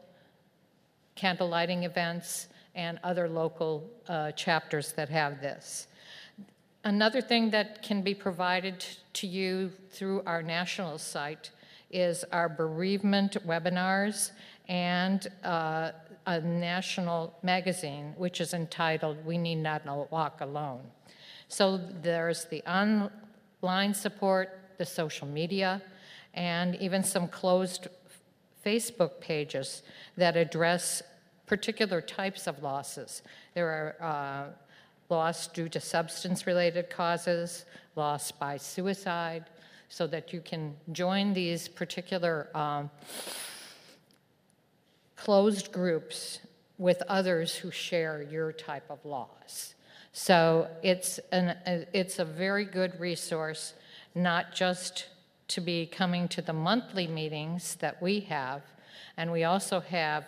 candle 1.15 1.49
lighting 1.49 1.83
events 1.83 2.47
and 2.75 2.99
other 3.03 3.27
local 3.27 3.89
uh, 4.07 4.31
chapters 4.33 4.93
that 4.93 5.09
have 5.09 5.41
this. 5.41 5.87
Another 6.85 7.19
thing 7.19 7.49
that 7.49 7.81
can 7.81 8.03
be 8.03 8.13
provided 8.13 8.85
to 9.13 9.25
you 9.25 9.71
through 9.89 10.21
our 10.27 10.43
national 10.43 10.99
site 10.99 11.49
is 11.89 12.23
our 12.31 12.47
bereavement 12.47 13.37
webinars 13.47 14.29
and 14.67 15.27
uh, 15.43 15.89
a 16.27 16.41
national 16.41 17.33
magazine, 17.41 18.13
which 18.17 18.39
is 18.39 18.53
entitled 18.53 19.17
We 19.25 19.39
Need 19.39 19.63
Not 19.63 20.11
Walk 20.11 20.41
Alone. 20.41 20.81
So 21.47 21.77
there's 22.03 22.45
the 22.45 22.61
online 22.71 23.95
support, 23.95 24.59
the 24.77 24.85
social 24.85 25.27
media, 25.27 25.81
and 26.35 26.75
even 26.75 27.03
some 27.03 27.27
closed 27.27 27.87
Facebook 28.63 29.19
pages 29.19 29.81
that 30.17 30.37
address 30.37 31.01
particular 31.47 31.99
types 31.99 32.45
of 32.45 32.61
losses. 32.61 33.23
There 33.55 33.95
are 34.01 34.05
uh, 34.07 34.64
loss 35.09 35.47
due 35.47 35.69
to 35.69 35.79
substance 35.79 36.47
related 36.47 36.89
causes, 36.89 37.65
loss 37.95 38.31
by 38.31 38.57
suicide, 38.57 39.45
so 39.89 40.07
that 40.07 40.33
you 40.33 40.41
can 40.41 40.75
join 40.91 41.33
these 41.33 41.67
particular 41.67 42.49
um, 42.55 42.89
closed 45.15 45.71
groups 45.71 46.39
with 46.77 47.01
others 47.07 47.55
who 47.55 47.71
share 47.71 48.21
your 48.23 48.51
type 48.51 48.89
of 48.89 49.03
loss. 49.05 49.75
So 50.11 50.67
it's, 50.81 51.19
an, 51.31 51.55
it's 51.93 52.19
a 52.19 52.25
very 52.25 52.65
good 52.65 52.99
resource, 52.99 53.73
not 54.13 54.53
just 54.53 55.07
to 55.49 55.61
be 55.61 55.85
coming 55.85 56.27
to 56.29 56.41
the 56.41 56.53
monthly 56.53 57.07
meetings 57.07 57.75
that 57.75 58.01
we 58.01 58.21
have, 58.21 58.63
and 59.17 59.31
we 59.31 59.43
also 59.43 59.79
have 59.79 60.25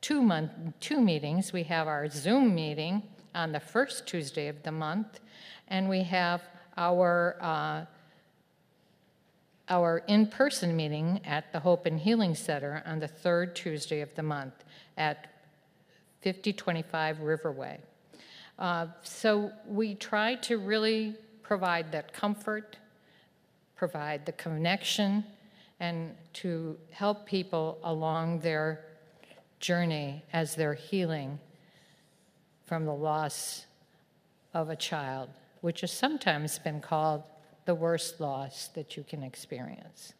two 0.00 0.22
month 0.22 0.50
two 0.80 1.00
meetings. 1.00 1.52
We 1.52 1.64
have 1.64 1.88
our 1.88 2.08
Zoom 2.08 2.54
meeting 2.54 3.02
on 3.36 3.52
the 3.52 3.60
first 3.60 4.06
Tuesday 4.06 4.48
of 4.48 4.62
the 4.62 4.72
month, 4.72 5.20
and 5.68 5.88
we 5.88 6.02
have 6.02 6.42
our 6.76 7.36
uh, 7.40 7.84
our 9.68 9.98
in-person 10.06 10.76
meeting 10.76 11.20
at 11.24 11.52
the 11.52 11.60
Hope 11.60 11.86
and 11.86 11.98
Healing 11.98 12.34
Center 12.34 12.82
on 12.86 13.00
the 13.00 13.08
third 13.08 13.54
Tuesday 13.56 14.00
of 14.00 14.14
the 14.14 14.22
month 14.22 14.64
at 14.96 15.26
5025 16.22 17.18
Riverway. 17.18 17.78
Uh, 18.58 18.86
so 19.02 19.50
we 19.66 19.96
try 19.96 20.36
to 20.36 20.58
really 20.58 21.16
provide 21.42 21.90
that 21.92 22.12
comfort, 22.12 22.76
provide 23.74 24.24
the 24.24 24.32
connection, 24.32 25.24
and 25.80 26.14
to 26.34 26.76
help 26.90 27.26
people 27.26 27.78
along 27.82 28.38
their 28.40 28.84
journey 29.58 30.22
as 30.32 30.54
they're 30.54 30.74
healing 30.74 31.40
from 32.66 32.84
the 32.84 32.94
loss 32.94 33.66
of 34.52 34.68
a 34.68 34.76
child, 34.76 35.30
which 35.60 35.80
has 35.80 35.92
sometimes 35.92 36.58
been 36.58 36.80
called 36.80 37.22
the 37.64 37.74
worst 37.74 38.20
loss 38.20 38.68
that 38.74 38.96
you 38.96 39.04
can 39.04 39.22
experience. 39.22 40.12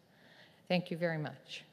Thank 0.68 0.90
you 0.90 0.96
very 0.96 1.18
much. 1.18 1.65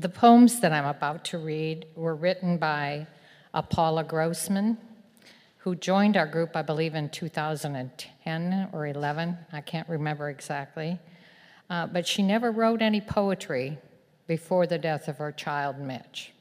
The 0.00 0.08
poems 0.08 0.60
that 0.60 0.72
I'm 0.72 0.86
about 0.86 1.26
to 1.26 1.36
read 1.36 1.84
were 1.94 2.14
written 2.14 2.56
by 2.56 3.06
Paula 3.68 4.02
Grossman, 4.02 4.78
who 5.58 5.74
joined 5.74 6.16
our 6.16 6.26
group, 6.26 6.56
I 6.56 6.62
believe, 6.62 6.94
in 6.94 7.10
2010 7.10 8.68
or 8.72 8.86
11. 8.86 9.36
I 9.52 9.60
can't 9.60 9.86
remember 9.90 10.30
exactly. 10.30 10.98
Uh, 11.68 11.86
but 11.86 12.06
she 12.06 12.22
never 12.22 12.50
wrote 12.50 12.80
any 12.80 13.02
poetry 13.02 13.76
before 14.26 14.66
the 14.66 14.78
death 14.78 15.06
of 15.06 15.18
her 15.18 15.32
child, 15.32 15.78
Mitch. 15.78 16.32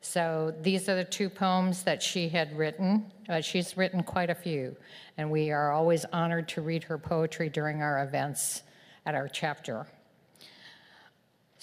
So 0.00 0.54
these 0.62 0.88
are 0.88 0.96
the 0.96 1.04
two 1.04 1.28
poems 1.28 1.82
that 1.82 2.02
she 2.02 2.30
had 2.30 2.56
written. 2.56 3.12
Uh, 3.28 3.42
she's 3.42 3.76
written 3.76 4.02
quite 4.02 4.30
a 4.30 4.34
few, 4.34 4.74
and 5.18 5.30
we 5.30 5.50
are 5.50 5.70
always 5.70 6.06
honored 6.14 6.48
to 6.48 6.62
read 6.62 6.84
her 6.84 6.96
poetry 6.96 7.50
during 7.50 7.82
our 7.82 8.02
events 8.02 8.62
at 9.04 9.14
our 9.14 9.28
chapter. 9.28 9.86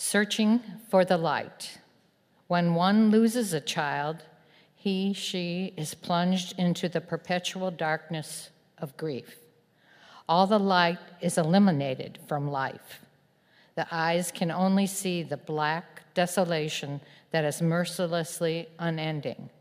Searching 0.04 0.62
for 0.90 1.06
the 1.06 1.16
light. 1.16 1.78
When 2.48 2.74
one 2.74 3.12
loses 3.12 3.54
a 3.54 3.62
child, 3.62 4.24
he, 4.74 5.14
she 5.14 5.76
is 5.78 5.94
plunged 5.94 6.58
into 6.58 6.90
the 6.90 7.00
perpetual 7.00 7.70
darkness 7.70 8.50
of 8.80 8.98
grief. 8.98 9.38
All 10.28 10.48
the 10.48 10.58
light 10.58 10.98
is 11.22 11.38
eliminated 11.38 12.18
from 12.28 12.50
life. 12.50 13.02
The 13.76 13.86
eyes 13.92 14.32
can 14.32 14.50
only 14.50 14.88
see 14.88 15.22
the 15.22 15.38
black 15.38 16.02
desolation 16.16 17.00
that 17.30 17.46
is 17.46 17.62
mercilessly 17.62 18.70
unending. 18.80 19.52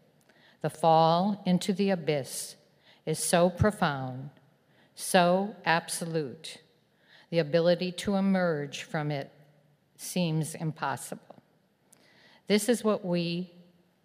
The 0.62 0.70
fall 0.70 1.42
into 1.44 1.74
the 1.74 1.90
abyss 1.90 2.56
is 3.04 3.18
so 3.18 3.50
profound, 3.50 4.30
so 4.94 5.54
absolute, 5.66 6.62
the 7.28 7.40
ability 7.40 7.92
to 7.92 8.14
emerge 8.14 8.84
from 8.84 9.10
it 9.10 9.30
seems 10.00 10.54
impossible. 10.54 11.42
This 12.46 12.68
is 12.68 12.82
what 12.82 13.04
we, 13.04 13.50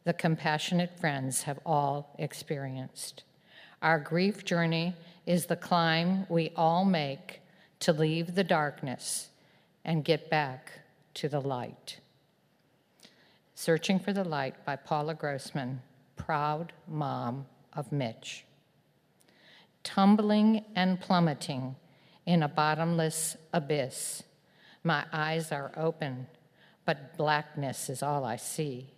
the 0.03 0.13
compassionate 0.13 0.99
friends, 0.99 1.43
have 1.43 1.59
all 1.65 2.15
experienced. 2.19 3.23
Our 3.81 3.99
grief 3.99 4.43
journey 4.43 4.95
is 5.25 5.45
the 5.45 5.55
climb 5.55 6.25
we 6.29 6.51
all 6.55 6.85
make 6.85 7.41
to 7.79 7.93
leave 7.93 8.35
the 8.35 8.43
darkness 8.43 9.29
and 9.83 10.03
get 10.03 10.29
back 10.29 10.71
to 11.15 11.29
the 11.29 11.39
light. 11.39 11.99
Searching 13.55 13.99
for 13.99 14.11
the 14.11 14.23
Light 14.23 14.65
by 14.65 14.75
Paula 14.75 15.13
Grossman, 15.13 15.81
proud 16.17 16.73
mom 16.87 17.45
of 17.71 17.91
Mitch. 17.91 18.43
Tumbling 19.83 20.65
and 20.75 20.99
plummeting 20.99 21.77
in 22.25 22.43
a 22.43 22.49
bottomless 22.49 23.37
abyss, 23.53 24.23
my 24.85 25.03
eyes 25.11 25.51
are 25.51 25.71
open, 25.75 26.27
but 26.85 27.17
blackness 27.17 27.89
is 27.89 28.03
all 28.03 28.23
I 28.23 28.35
see. 28.35 28.91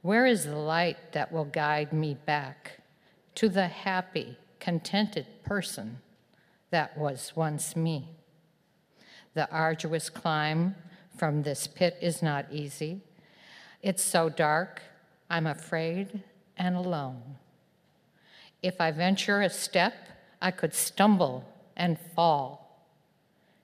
Where 0.00 0.26
is 0.26 0.44
the 0.44 0.56
light 0.56 1.12
that 1.12 1.30
will 1.30 1.44
guide 1.44 1.92
me 1.92 2.14
back 2.14 2.78
to 3.34 3.48
the 3.48 3.66
happy, 3.66 4.38
contented 4.58 5.26
person 5.44 5.98
that 6.70 6.96
was 6.96 7.32
once 7.36 7.76
me? 7.76 8.16
The 9.34 9.50
arduous 9.50 10.08
climb 10.08 10.74
from 11.16 11.42
this 11.42 11.66
pit 11.66 11.98
is 12.00 12.22
not 12.22 12.46
easy. 12.50 13.02
It's 13.82 14.02
so 14.02 14.30
dark, 14.30 14.80
I'm 15.28 15.46
afraid 15.46 16.22
and 16.56 16.76
alone. 16.76 17.36
If 18.62 18.80
I 18.80 18.90
venture 18.90 19.42
a 19.42 19.50
step, 19.50 19.94
I 20.40 20.50
could 20.50 20.72
stumble 20.72 21.44
and 21.76 21.98
fall. 21.98 22.86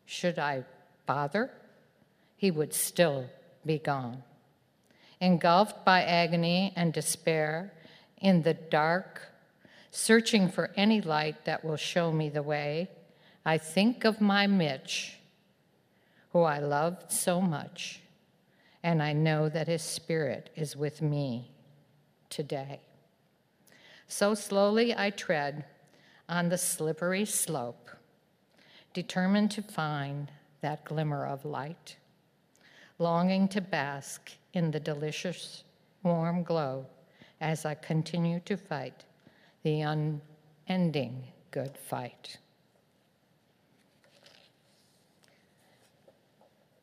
Should 0.04 0.38
I 0.38 0.64
bother? 1.06 1.50
He 2.42 2.50
would 2.50 2.74
still 2.74 3.26
be 3.64 3.78
gone. 3.78 4.24
Engulfed 5.20 5.84
by 5.84 6.02
agony 6.02 6.72
and 6.74 6.92
despair, 6.92 7.72
in 8.20 8.42
the 8.42 8.54
dark, 8.54 9.20
searching 9.92 10.48
for 10.48 10.72
any 10.74 11.00
light 11.00 11.44
that 11.44 11.64
will 11.64 11.76
show 11.76 12.10
me 12.10 12.28
the 12.30 12.42
way, 12.42 12.88
I 13.46 13.58
think 13.58 14.04
of 14.04 14.20
my 14.20 14.48
Mitch, 14.48 15.20
who 16.32 16.42
I 16.42 16.58
loved 16.58 17.12
so 17.12 17.40
much 17.40 18.00
and 18.82 19.00
I 19.00 19.12
know 19.12 19.48
that 19.48 19.68
His 19.68 19.82
Spirit 19.82 20.50
is 20.56 20.74
with 20.74 21.00
me 21.00 21.52
today. 22.28 22.80
So 24.08 24.34
slowly 24.34 24.92
I 24.92 25.10
tread 25.10 25.64
on 26.28 26.48
the 26.48 26.58
slippery 26.58 27.24
slope, 27.24 27.88
determined 28.92 29.52
to 29.52 29.62
find 29.62 30.32
that 30.60 30.84
glimmer 30.84 31.24
of 31.24 31.44
light, 31.44 31.98
longing 32.98 33.48
to 33.48 33.60
bask 33.60 34.30
in 34.52 34.70
the 34.70 34.80
delicious 34.80 35.64
warm 36.02 36.42
glow 36.42 36.86
as 37.40 37.64
I 37.64 37.74
continue 37.74 38.40
to 38.40 38.56
fight 38.56 39.04
the 39.62 39.80
unending 39.80 41.24
good 41.50 41.76
fight. 41.76 42.38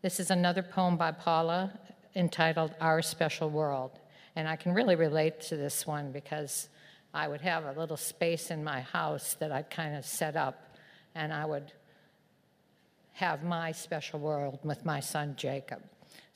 This 0.02 0.19
is 0.19 0.32
another 0.32 0.63
poem 0.63 0.95
by 0.95 1.12
Paula 1.12 1.78
entitled 2.15 2.74
Our 2.80 3.02
Special 3.02 3.50
World. 3.50 3.91
And 4.36 4.48
I 4.48 4.56
can 4.56 4.74
really 4.74 4.95
relate 4.95 5.41
to 5.41 5.58
this 5.58 5.86
one 5.86 6.12
because 6.12 6.69
I 7.13 7.28
would 7.28 7.41
have 7.41 7.65
a 7.65 7.78
little 7.78 7.98
space 7.98 8.52
in 8.52 8.63
my 8.63 8.82
house 8.82 9.34
that 9.36 9.52
I'd 9.52 9.69
kind 9.69 9.95
of 9.95 10.06
set 10.06 10.36
up, 10.36 10.78
and 11.15 11.34
I 11.34 11.45
would 11.45 11.74
have 13.13 13.43
my 13.43 13.72
special 13.72 14.19
world 14.19 14.60
with 14.63 14.86
my 14.86 15.00
son 15.00 15.34
Jacob. 15.36 15.82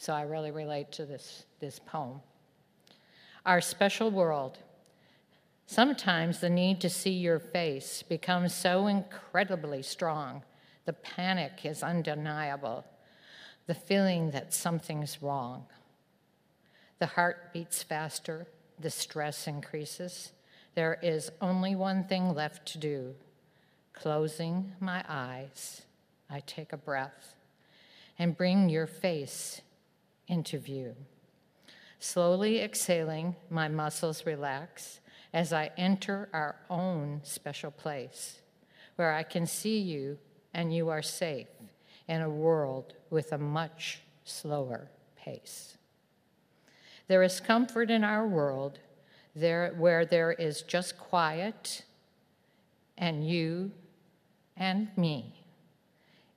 So 0.04 0.12
I 0.12 0.24
really 0.24 0.52
relate 0.52 0.92
to 0.92 1.06
this, 1.06 1.46
this 1.62 1.80
poem. 1.80 2.20
Our 3.46 3.62
special 3.62 4.12
world. 4.12 4.58
Sometimes 5.66 6.42
the 6.42 6.50
need 6.50 6.82
to 6.82 6.90
see 6.90 7.12
your 7.12 7.40
face 7.40 8.04
becomes 8.04 8.54
so 8.54 8.88
incredibly 8.88 9.82
strong, 9.82 10.44
the 10.84 10.92
panic 10.92 11.62
is 11.64 11.82
undeniable 11.82 12.84
the 13.66 13.74
feeling 13.74 14.32
that 14.32 14.54
something's 14.54 15.22
wrong. 15.24 15.68
The 17.00 17.06
heart 17.06 17.54
beats 17.54 17.82
faster, 17.82 18.46
the 18.78 18.90
stress 18.90 19.48
increases. 19.48 20.34
There 20.76 21.00
is 21.02 21.32
only 21.40 21.78
one 21.78 22.04
thing 22.04 22.36
left 22.36 22.68
to 22.74 22.78
do. 22.78 23.16
Closing 23.94 24.74
my 24.82 25.02
eyes, 25.08 25.84
I 26.30 26.42
take 26.42 26.74
a 26.74 26.78
breath 26.78 27.36
and 28.20 28.36
bring 28.36 28.68
your 28.68 28.86
face 28.86 29.62
into 30.28 30.58
view. 30.58 30.96
Slowly 32.00 32.62
exhaling, 32.62 33.36
my 33.50 33.68
muscles 33.68 34.26
relax 34.26 35.00
as 35.34 35.54
I 35.54 35.72
enter 35.78 36.30
our 36.34 36.56
own 36.70 37.22
special 37.24 37.72
place 37.72 38.42
where 38.96 39.14
I 39.14 39.24
can 39.24 39.48
see 39.48 39.80
you 39.80 40.18
and 40.54 40.74
you 40.74 40.90
are 40.90 41.02
safe 41.02 41.48
in 42.08 42.22
a 42.22 42.30
world 42.30 42.94
with 43.10 43.32
a 43.32 43.38
much 43.38 44.02
slower 44.24 44.90
pace. 45.16 45.78
There 47.08 47.24
is 47.24 47.40
comfort 47.40 47.90
in 47.90 48.04
our 48.04 48.28
world 48.28 48.80
there, 49.36 49.74
where 49.78 50.06
there 50.06 50.32
is 50.32 50.62
just 50.62 50.98
quiet 50.98 51.84
and 52.98 53.28
you 53.28 53.72
and 54.56 54.90
me. 54.96 55.34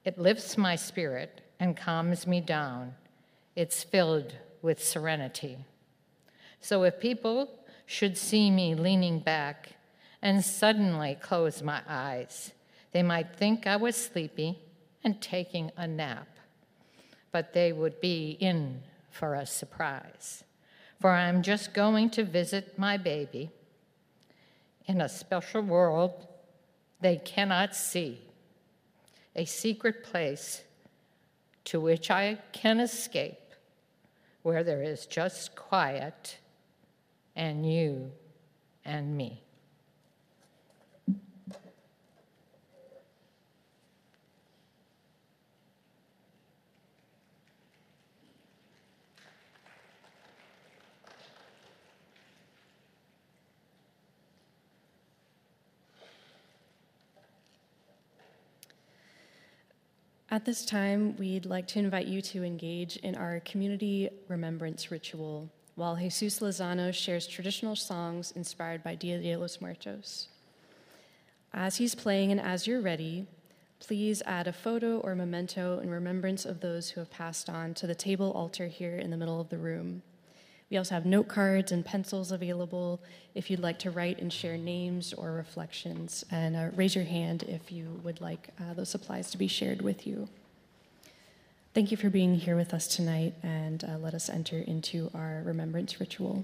It 0.05 0.19
lifts 0.19 0.57
my 0.57 0.77
spirit 0.77 1.43
and 1.61 1.77
calms 1.77 2.27
me 2.27 2.41
down. 2.41 2.95
It's 3.57 3.83
filled 3.83 4.35
with 4.63 4.85
serenity. 4.85 5.57
So 6.61 6.85
if 6.85 7.01
people 7.01 7.49
should 7.87 8.19
see 8.19 8.51
me 8.51 8.75
leaning 8.75 9.19
back 9.19 9.71
and 10.23 10.45
suddenly 10.45 11.17
close 11.21 11.63
my 11.63 11.81
eyes, 11.89 12.53
they 12.93 13.03
might 13.03 13.37
think 13.37 13.67
I 13.67 13.77
was 13.77 13.97
sleepy 13.97 14.59
and 15.03 15.21
taking 15.21 15.71
a 15.77 15.87
nap, 15.87 16.29
but 17.33 17.53
they 17.53 17.73
would 17.73 18.01
be 18.01 18.37
in 18.41 18.83
for 19.11 19.35
a 19.35 19.47
surprise. 19.47 20.45
For 21.01 21.11
I'm 21.11 21.43
just 21.43 21.75
going 21.75 22.11
to 22.11 22.25
visit 22.25 22.79
my 22.79 22.97
baby 22.97 23.51
in 24.87 25.01
a 25.01 25.09
special 25.09 25.63
world 25.63 26.27
they 27.01 27.17
cannot 27.17 27.75
see, 27.77 28.21
a 29.35 29.45
secret 29.45 30.03
place 30.03 30.63
to 31.65 31.81
which 31.81 32.11
I 32.11 32.39
can 32.53 32.81
escape, 32.81 33.46
where 34.47 34.63
there 34.63 34.81
is 34.81 35.07
just 35.07 35.57
quiet 35.57 36.39
and 37.35 37.69
you 37.69 38.13
and 38.85 39.17
me. 39.17 39.43
At 60.37 60.45
this 60.45 60.67
time, 60.67 61.17
we'd 61.17 61.47
like 61.47 61.67
to 61.69 61.79
invite 61.79 62.09
you 62.09 62.21
to 62.21 62.45
engage 62.45 62.99
in 62.99 63.15
our 63.15 63.41
community 63.41 64.11
remembrance 64.29 64.91
ritual 64.91 65.49
while 65.77 65.97
Jesus 65.97 66.41
Lozano 66.41 66.93
shares 66.93 67.27
traditional 67.27 67.75
songs 67.75 68.33
inspired 68.33 68.85
by 68.85 68.97
Dia 68.97 69.19
de 69.19 69.35
los 69.35 69.63
Muertos. 69.63 70.29
As 71.55 71.77
he's 71.79 71.95
playing 71.95 72.33
and 72.33 72.41
as 72.43 72.67
you're 72.67 72.83
ready, 72.83 73.25
please 73.81 74.23
add 74.27 74.47
a 74.47 74.53
photo 74.53 74.99
or 74.99 75.15
memento 75.15 75.79
in 75.79 75.89
remembrance 75.89 76.45
of 76.45 76.61
those 76.61 76.91
who 76.91 77.01
have 77.01 77.11
passed 77.11 77.49
on 77.49 77.73
to 77.73 77.87
the 77.87 77.95
table 77.95 78.31
altar 78.33 78.67
here 78.67 78.99
in 78.99 79.11
the 79.11 79.17
middle 79.17 79.41
of 79.41 79.49
the 79.49 79.57
room. 79.57 80.03
We 80.71 80.77
also 80.77 80.95
have 80.95 81.07
note 81.07 81.29
cards 81.29 81.71
and 81.71 81.85
pencils 81.85 82.33
available 82.33 83.01
if 83.35 83.51
you'd 83.51 83.61
like 83.61 83.79
to 83.81 83.91
write 83.91 84.21
and 84.21 84.33
share 84.33 84.57
names 84.57 85.13
or 85.13 85.33
reflections. 85.33 86.25
And 86.31 86.57
uh, 86.57 86.69
raise 86.75 86.95
your 86.95 87.05
hand 87.05 87.45
if 87.45 87.71
you 87.71 88.01
would 88.03 88.21
like 88.21 88.49
uh, 88.61 88.75
those 88.75 88.89
supplies 88.89 89.31
to 89.31 89.39
be 89.39 89.47
shared 89.47 89.81
with 89.81 90.07
you. 90.07 90.29
Thank 91.73 91.91
you 91.91 91.97
for 91.97 92.09
being 92.09 92.35
here 92.35 92.57
with 92.57 92.73
us 92.73 92.89
tonight, 92.89 93.35
and 93.43 93.85
uh, 93.85 93.99
let 93.99 94.15
us 94.15 94.31
enter 94.31 94.59
into 94.61 95.11
our 95.15 95.43
remembrance 95.45 96.01
ritual. 96.01 96.43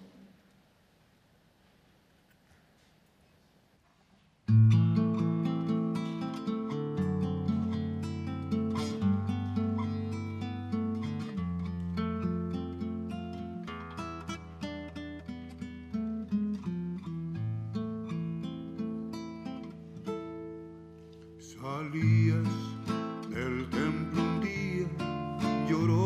Llorona 25.72 26.01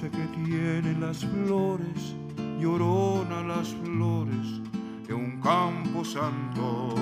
Sé 0.00 0.08
qué 0.08 0.26
tienen 0.46 0.98
las 0.98 1.18
flores, 1.26 2.16
llorona 2.58 3.42
las 3.42 3.68
flores 3.84 4.62
de 5.06 5.12
un 5.12 5.38
campo 5.42 6.02
santo. 6.02 6.94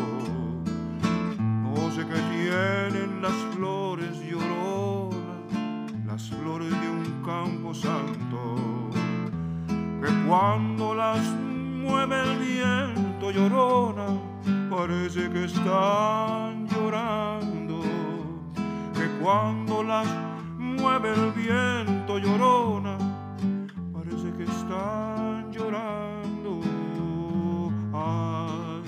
Sé 1.95 2.05
qué 2.07 2.21
tienen 2.33 3.23
las 3.23 3.37
flores, 3.55 4.19
llorona, 4.29 5.47
las 6.07 6.29
flores 6.29 6.71
de 6.71 6.89
un 6.89 7.23
campo 7.25 7.73
santo. 7.73 8.57
Que 10.01 10.27
cuando 10.27 10.93
las 10.93 11.21
mueve 11.37 12.21
el 12.21 12.39
viento, 12.39 13.31
llorona, 13.31 14.09
parece 14.69 15.31
que 15.31 15.45
están 15.45 16.67
llorando. 16.67 17.81
Que 18.93 19.07
cuando 19.23 19.85
las 19.85 20.09
mueve 20.59 21.13
el 21.15 21.33
viento 21.33 21.99
que 22.19 22.21
están 24.79 25.53
llorando. 25.53 26.61
Ay, 27.93 28.83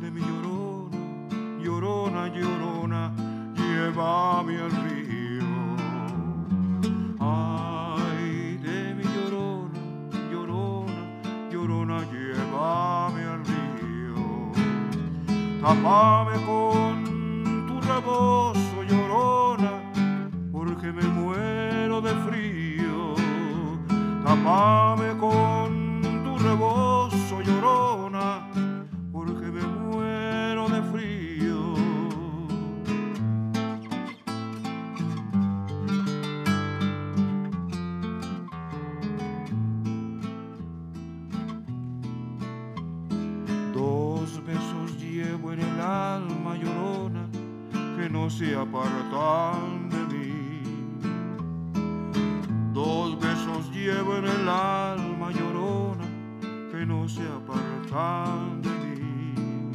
de 0.00 0.10
mi 0.10 0.20
llorona, 0.20 0.98
llorona, 1.62 2.28
llorona, 2.28 3.12
llévame 3.56 4.58
al 4.58 4.70
río. 4.84 5.50
Ay, 7.18 8.58
de 8.62 8.94
mi 8.94 9.04
llorona, 9.14 9.78
llorona, 10.30 11.02
llorona, 11.50 11.98
llévame 12.12 13.22
al 13.24 13.42
río. 13.44 14.52
Tapame 15.62 16.19
Tapame 24.42 25.18
con 25.18 26.00
tu 26.24 26.38
rebozo, 26.38 27.42
llorona, 27.42 28.48
porque 29.12 29.46
me 29.50 29.60
muero 29.60 30.66
de 30.70 30.82
frío. 30.84 31.74
Dos 43.74 44.42
besos 44.46 44.98
llevo 44.98 45.52
en 45.52 45.60
el 45.60 45.80
alma 45.80 46.56
llorona 46.56 47.28
que 47.96 48.08
no 48.08 48.30
se 48.30 48.56
apartan 48.56 49.79
llevo 53.80 54.16
en 54.16 54.26
el 54.26 54.48
alma 54.48 55.30
llorona 55.32 56.04
que 56.70 56.84
no 56.84 57.08
se 57.08 57.22
apartan 57.22 58.60
de 58.62 58.68
mí. 58.68 59.72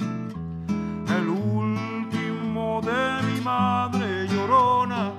El 1.18 1.28
último 1.30 2.82
de 2.82 3.24
mi 3.28 3.42
madre 3.42 4.28
llorona 4.28 5.12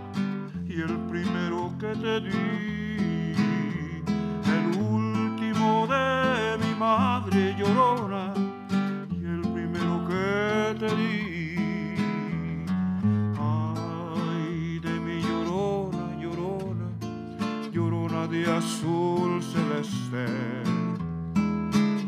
y 0.68 0.80
el 0.80 0.96
primero 1.10 1.72
que 1.80 1.94
te 1.96 2.20
di. 2.20 2.75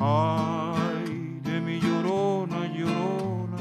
Ay, 0.01 1.41
de 1.43 1.61
mi 1.61 1.79
llorona, 1.79 2.67
llorona, 2.75 3.59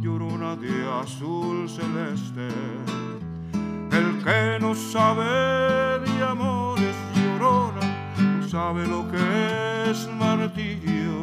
llorona 0.00 0.56
de 0.56 0.88
azul 1.02 1.68
celeste. 1.68 2.48
El 3.90 4.24
que 4.24 4.58
no 4.60 4.74
sabe 4.74 5.24
de 6.06 6.24
amores 6.24 6.96
llorona, 7.14 7.80
no 8.18 8.48
sabe 8.48 8.86
lo 8.86 9.06
que 9.10 9.90
es 9.90 10.08
martirio. 10.18 11.20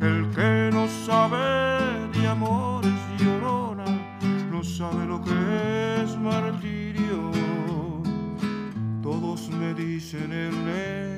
El 0.00 0.28
que 0.34 0.70
no 0.72 0.88
sabe 1.06 2.08
de 2.12 2.26
amores 2.26 3.00
llorona, 3.18 3.84
no 4.50 4.64
sabe 4.64 5.06
lo 5.06 5.22
que 5.22 6.02
es 6.02 6.16
martirio. 6.16 6.88
dicen 9.74 10.32
el 10.32 10.64
negro 10.64 11.17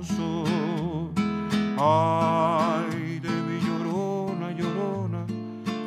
Ay 1.83 3.19
de 3.19 3.29
mi 3.47 3.59
llorona, 3.59 4.51
llorona, 4.51 5.25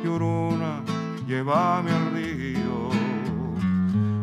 llorona, 0.03 0.83
llévame 1.25 1.89
al 1.89 2.11
río. 2.11 2.89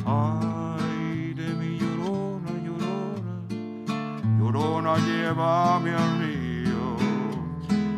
Ay 0.04 1.32
de 1.32 1.48
mi 1.54 1.78
llorona, 1.80 2.50
llorona, 2.66 3.35
llorona, 4.38 4.98
llévame 4.98 5.94
al 5.94 6.18
río. 6.20 6.85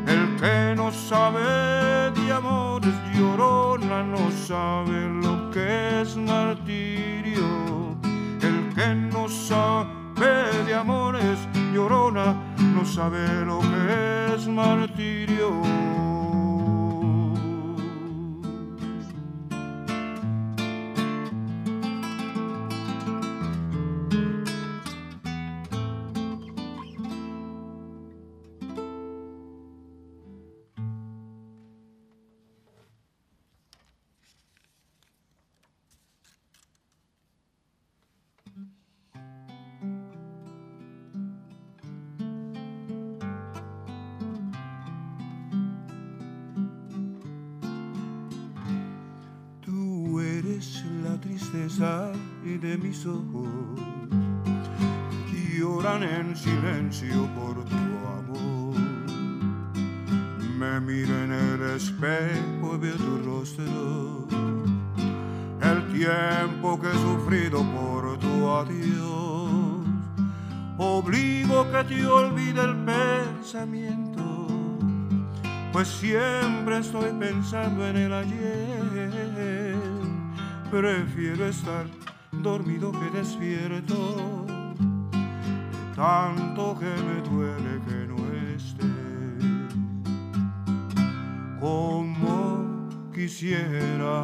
El 0.06 0.36
que 0.40 0.74
no 0.76 0.92
sabe 0.92 2.12
de 2.12 2.32
amores 2.32 2.94
llorona 3.18 4.04
no 4.04 4.30
sabe 4.30 5.00
lo 5.20 5.50
que 5.50 6.02
es 6.02 6.16
martirio. 6.16 7.96
El 8.40 8.72
que 8.72 8.94
no 8.94 9.28
sabe 9.28 10.62
de 10.64 10.74
amores 10.76 11.40
llorona 11.72 12.43
no 12.74 12.84
sabe 12.84 13.44
lo 13.44 13.60
que 13.60 14.34
es 14.34 14.48
martirio. 14.48 15.62
Eres 50.54 50.84
la 51.02 51.20
tristeza 51.20 52.12
de 52.44 52.78
mis 52.78 53.04
ojos 53.06 53.80
que 55.28 55.58
lloran 55.58 56.04
en 56.04 56.36
silencio 56.36 57.28
por 57.34 57.64
tu 57.64 57.74
amor. 57.74 58.76
Me 60.56 60.80
miro 60.80 61.12
en 61.24 61.32
el 61.32 61.60
espejo 61.74 62.74
y 62.74 62.78
veo 62.78 62.96
tu 62.96 63.18
rostro, 63.24 64.28
el 65.60 65.92
tiempo 65.92 66.80
que 66.80 66.88
he 66.88 66.92
sufrido 66.92 67.64
por 67.72 68.16
tu 68.20 68.48
adiós. 68.48 69.84
Obligo 70.78 71.68
que 71.72 71.84
te 71.84 72.06
olvide 72.06 72.62
el 72.62 72.76
pensamiento 72.84 74.24
pues 75.74 75.88
siempre 75.88 76.78
estoy 76.78 77.10
pensando 77.18 77.84
en 77.84 77.96
el 77.96 78.12
ayer. 78.12 78.63
Prefiero 80.74 81.46
estar 81.46 81.86
dormido 82.32 82.90
que 82.90 83.08
despierto, 83.16 83.94
de 84.44 85.94
tanto 85.94 86.76
que 86.80 86.92
me 87.06 87.20
duele 87.22 87.80
que 87.86 88.04
no 88.08 88.18
esté. 88.56 88.82
Como 91.60 92.88
quisiera 93.14 94.18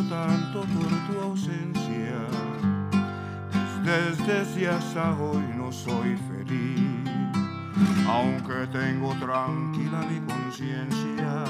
tanto 0.00 0.62
por 0.62 0.88
tu 1.06 1.20
ausencia, 1.20 2.16
desde, 3.84 4.24
desde 4.24 4.68
hasta 4.68 5.12
hoy 5.20 5.44
no 5.56 5.70
soy 5.70 6.16
feliz, 6.16 7.10
aunque 8.08 8.66
tengo 8.72 9.14
tranquila 9.16 10.00
mi 10.08 10.18
conciencia, 10.20 11.44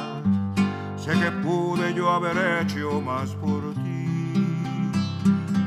sé 0.96 1.12
que 1.12 1.30
pude 1.42 1.94
yo 1.94 2.10
haber 2.10 2.62
hecho 2.62 3.00
más 3.00 3.30
por 3.36 3.74
ti. 3.74 4.42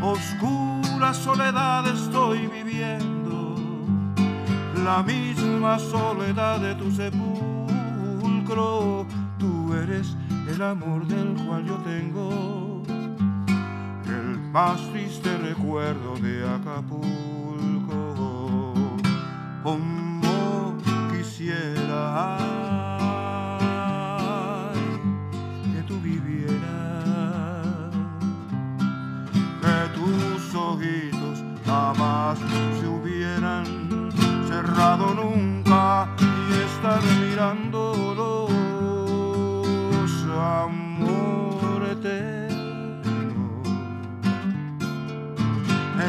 Oscura 0.01 1.13
soledad 1.13 1.87
estoy 1.87 2.47
viviendo, 2.47 3.55
la 4.83 5.01
misma 5.01 5.79
soledad 5.79 6.59
de 6.59 6.75
tu 6.75 6.91
sepulcro. 6.91 7.25
Tú 9.39 9.73
eres 9.73 10.17
el 10.47 10.61
amor 10.61 11.05
del 11.07 11.33
cual 11.45 11.65
yo 11.65 11.75
tengo, 11.77 12.64
el 14.07 14.39
más 14.51 14.79
triste 14.91 15.37
recuerdo 15.37 16.15
de 16.17 16.47
Acapulco. 16.47 18.13
Como 19.63 20.77
quisiera 21.11 22.37
que 25.73 25.81
tú 25.87 25.99
vivieras 26.01 27.65
que 29.61 29.77
tus 29.95 30.55
ojitos 30.55 31.43
jamás 31.65 32.37
se 32.79 32.87
hubieran 32.87 34.11
cerrado 34.47 35.13
nunca 35.15 36.07
y 36.19 36.53
estar 36.53 37.01
mirándolos 37.19 38.54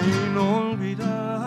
inolvidable 0.06 1.46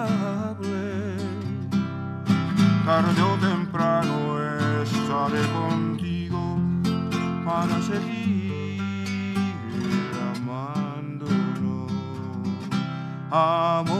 tarde 2.90 3.22
o 3.22 3.38
temprano 3.38 4.40
estaré 4.82 5.44
contigo 5.54 6.58
para 7.46 7.82
seguir 7.84 8.80
amándonos. 10.36 11.92
Amor 13.30 13.99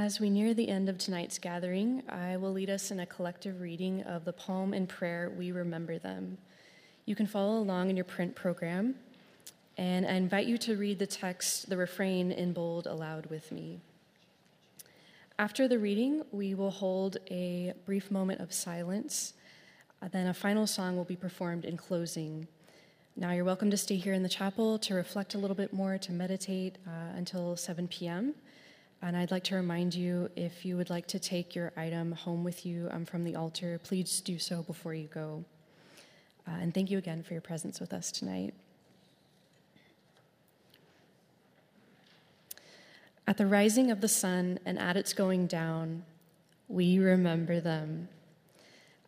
As 0.00 0.20
we 0.20 0.30
near 0.30 0.54
the 0.54 0.68
end 0.68 0.88
of 0.88 0.96
tonight's 0.96 1.40
gathering, 1.40 2.04
I 2.08 2.36
will 2.36 2.52
lead 2.52 2.70
us 2.70 2.92
in 2.92 3.00
a 3.00 3.06
collective 3.06 3.60
reading 3.60 4.02
of 4.02 4.24
the 4.24 4.32
poem 4.32 4.72
and 4.72 4.88
prayer, 4.88 5.32
We 5.36 5.50
Remember 5.50 5.98
Them. 5.98 6.38
You 7.04 7.16
can 7.16 7.26
follow 7.26 7.58
along 7.58 7.90
in 7.90 7.96
your 7.96 8.04
print 8.04 8.36
program, 8.36 8.94
and 9.76 10.06
I 10.06 10.12
invite 10.12 10.46
you 10.46 10.56
to 10.58 10.76
read 10.76 11.00
the 11.00 11.06
text, 11.08 11.68
the 11.68 11.76
refrain 11.76 12.30
in 12.30 12.52
bold 12.52 12.86
aloud 12.86 13.26
with 13.26 13.50
me. 13.50 13.80
After 15.36 15.66
the 15.66 15.80
reading, 15.80 16.22
we 16.30 16.54
will 16.54 16.70
hold 16.70 17.16
a 17.28 17.74
brief 17.84 18.08
moment 18.08 18.40
of 18.40 18.54
silence. 18.54 19.34
Then 20.12 20.28
a 20.28 20.34
final 20.34 20.68
song 20.68 20.96
will 20.96 21.02
be 21.02 21.16
performed 21.16 21.64
in 21.64 21.76
closing. 21.76 22.46
Now 23.16 23.32
you're 23.32 23.44
welcome 23.44 23.72
to 23.72 23.76
stay 23.76 23.96
here 23.96 24.14
in 24.14 24.22
the 24.22 24.28
chapel 24.28 24.78
to 24.78 24.94
reflect 24.94 25.34
a 25.34 25.38
little 25.38 25.56
bit 25.56 25.72
more, 25.72 25.98
to 25.98 26.12
meditate 26.12 26.78
uh, 26.86 27.16
until 27.16 27.56
7 27.56 27.88
p.m. 27.88 28.36
And 29.00 29.16
I'd 29.16 29.30
like 29.30 29.44
to 29.44 29.54
remind 29.54 29.94
you 29.94 30.28
if 30.34 30.64
you 30.64 30.76
would 30.76 30.90
like 30.90 31.06
to 31.08 31.20
take 31.20 31.54
your 31.54 31.72
item 31.76 32.12
home 32.12 32.42
with 32.42 32.66
you 32.66 32.88
um, 32.90 33.04
from 33.04 33.22
the 33.22 33.36
altar, 33.36 33.80
please 33.84 34.20
do 34.20 34.38
so 34.38 34.62
before 34.62 34.92
you 34.92 35.06
go. 35.06 35.44
Uh, 36.46 36.56
and 36.60 36.74
thank 36.74 36.90
you 36.90 36.98
again 36.98 37.22
for 37.22 37.34
your 37.34 37.40
presence 37.40 37.78
with 37.78 37.92
us 37.92 38.10
tonight. 38.10 38.54
At 43.26 43.36
the 43.36 43.46
rising 43.46 43.90
of 43.90 44.00
the 44.00 44.08
sun 44.08 44.58
and 44.64 44.78
at 44.78 44.96
its 44.96 45.12
going 45.12 45.46
down, 45.46 46.04
we 46.66 46.98
remember 46.98 47.60
them. 47.60 48.08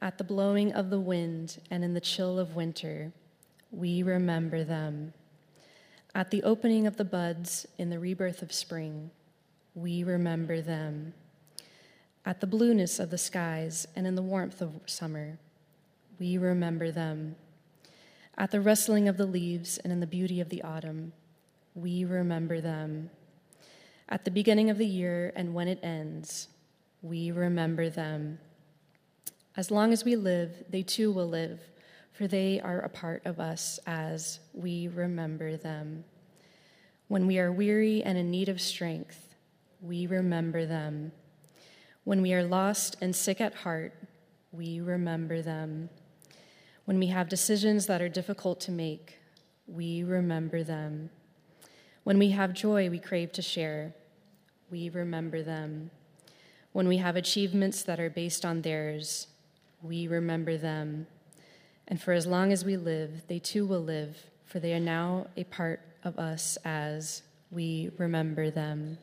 At 0.03 0.19
the 0.19 0.25
blowing 0.25 0.73
of 0.73 0.91
the 0.91 1.01
wind 1.01 1.59
and 1.71 1.83
in 1.83 1.95
the 1.95 2.01
chill 2.01 2.39
of 2.39 2.55
winter, 2.55 3.13
we 3.73 4.03
remember 4.03 4.63
them. 4.63 5.15
At 6.15 6.31
the 6.31 6.43
opening 6.43 6.87
of 6.87 6.97
the 6.97 7.05
buds 7.05 7.67
in 7.79 7.91
the 7.91 7.99
rebirth 7.99 8.43
of 8.43 8.53
spring, 8.53 9.11
we 9.75 10.05
remember 10.05 10.61
them. 10.61 11.15
At 12.25 12.41
the 12.41 12.47
blueness 12.47 12.99
of 12.99 13.11
the 13.11 13.19
skies 13.19 13.87
and 13.97 14.07
in 14.07 14.15
the 14.15 14.23
warmth 14.23 14.61
of 14.61 14.81
summer, 14.87 15.39
we 16.19 16.37
remember 16.37 16.91
them. 16.91 17.37
At 18.37 18.51
the 18.51 18.61
rustling 18.61 19.09
of 19.09 19.17
the 19.17 19.27
leaves 19.27 19.79
and 19.79 19.93
in 19.93 20.01
the 20.01 20.07
beauty 20.07 20.41
of 20.41 20.49
the 20.49 20.63
autumn, 20.63 21.13
we 21.75 22.05
remember 22.05 22.61
them. 22.61 23.11
At 24.09 24.25
the 24.25 24.31
beginning 24.31 24.71
of 24.71 24.79
the 24.79 24.87
year 24.87 25.33
and 25.37 25.55
when 25.55 25.69
it 25.69 25.79
ends, 25.83 26.49
we 27.03 27.31
remember 27.31 27.89
them. 27.89 28.39
As 29.57 29.71
long 29.71 29.93
as 29.93 30.05
we 30.05 30.17
live, 30.17 30.65
they 30.69 30.83
too 30.83 31.11
will 31.11 31.29
live, 31.29 31.61
for 32.13 32.27
they 32.27 32.61
are 32.61 32.81
a 32.81 32.89
part 32.89 33.23
of 33.25 33.41
us 33.41 33.81
as 33.87 34.41
we 34.53 34.89
remember 34.89 35.57
them. 35.57 36.05
When 37.09 37.27
we 37.27 37.39
are 37.39 37.51
weary 37.51 38.03
and 38.03 38.17
in 38.19 38.31
need 38.31 38.49
of 38.49 38.61
strength, 38.61 39.30
we 39.83 40.07
remember 40.07 40.67
them. 40.67 41.13
When 42.05 42.23
we 42.23 42.33
are 42.35 42.45
lost 42.45 42.97
and 43.01 43.15
sick 43.15 43.41
at 43.41 43.55
heart, 43.55 43.95
we 44.53 44.81
remember 44.81 45.43
them. 45.43 45.91
When 46.85 46.99
we 46.99 47.07
have 47.07 47.29
decisions 47.29 47.87
that 47.87 48.03
are 48.03 48.09
difficult 48.09 48.61
to 48.63 48.73
make, 48.73 49.19
we 49.67 50.03
remember 50.03 50.65
them. 50.65 51.11
When 52.05 52.19
we 52.19 52.31
have 52.31 52.53
joy 52.53 52.91
we 52.91 52.99
crave 52.99 53.33
to 53.33 53.43
share, 53.43 53.95
we 54.71 54.89
remember 54.89 55.43
them. 55.43 55.91
When 56.73 56.89
we 56.89 56.97
have 56.99 57.17
achievements 57.17 57.83
that 57.83 58.01
are 58.01 58.11
based 58.11 58.45
on 58.45 58.63
theirs, 58.63 59.27
we 59.83 60.09
remember 60.09 60.57
them. 60.57 61.07
And 61.89 62.01
for 62.01 62.13
as 62.13 62.27
long 62.27 62.53
as 62.53 62.65
we 62.65 62.77
live, 62.77 63.23
they 63.29 63.39
too 63.39 63.67
will 63.67 63.83
live, 63.83 64.17
for 64.45 64.61
they 64.61 64.73
are 64.73 64.81
now 64.81 65.27
a 65.37 65.45
part 65.45 65.81
of 66.05 66.19
us 66.19 66.57
as 66.65 67.23
we 67.51 67.91
remember 67.99 68.51
them. 68.51 68.99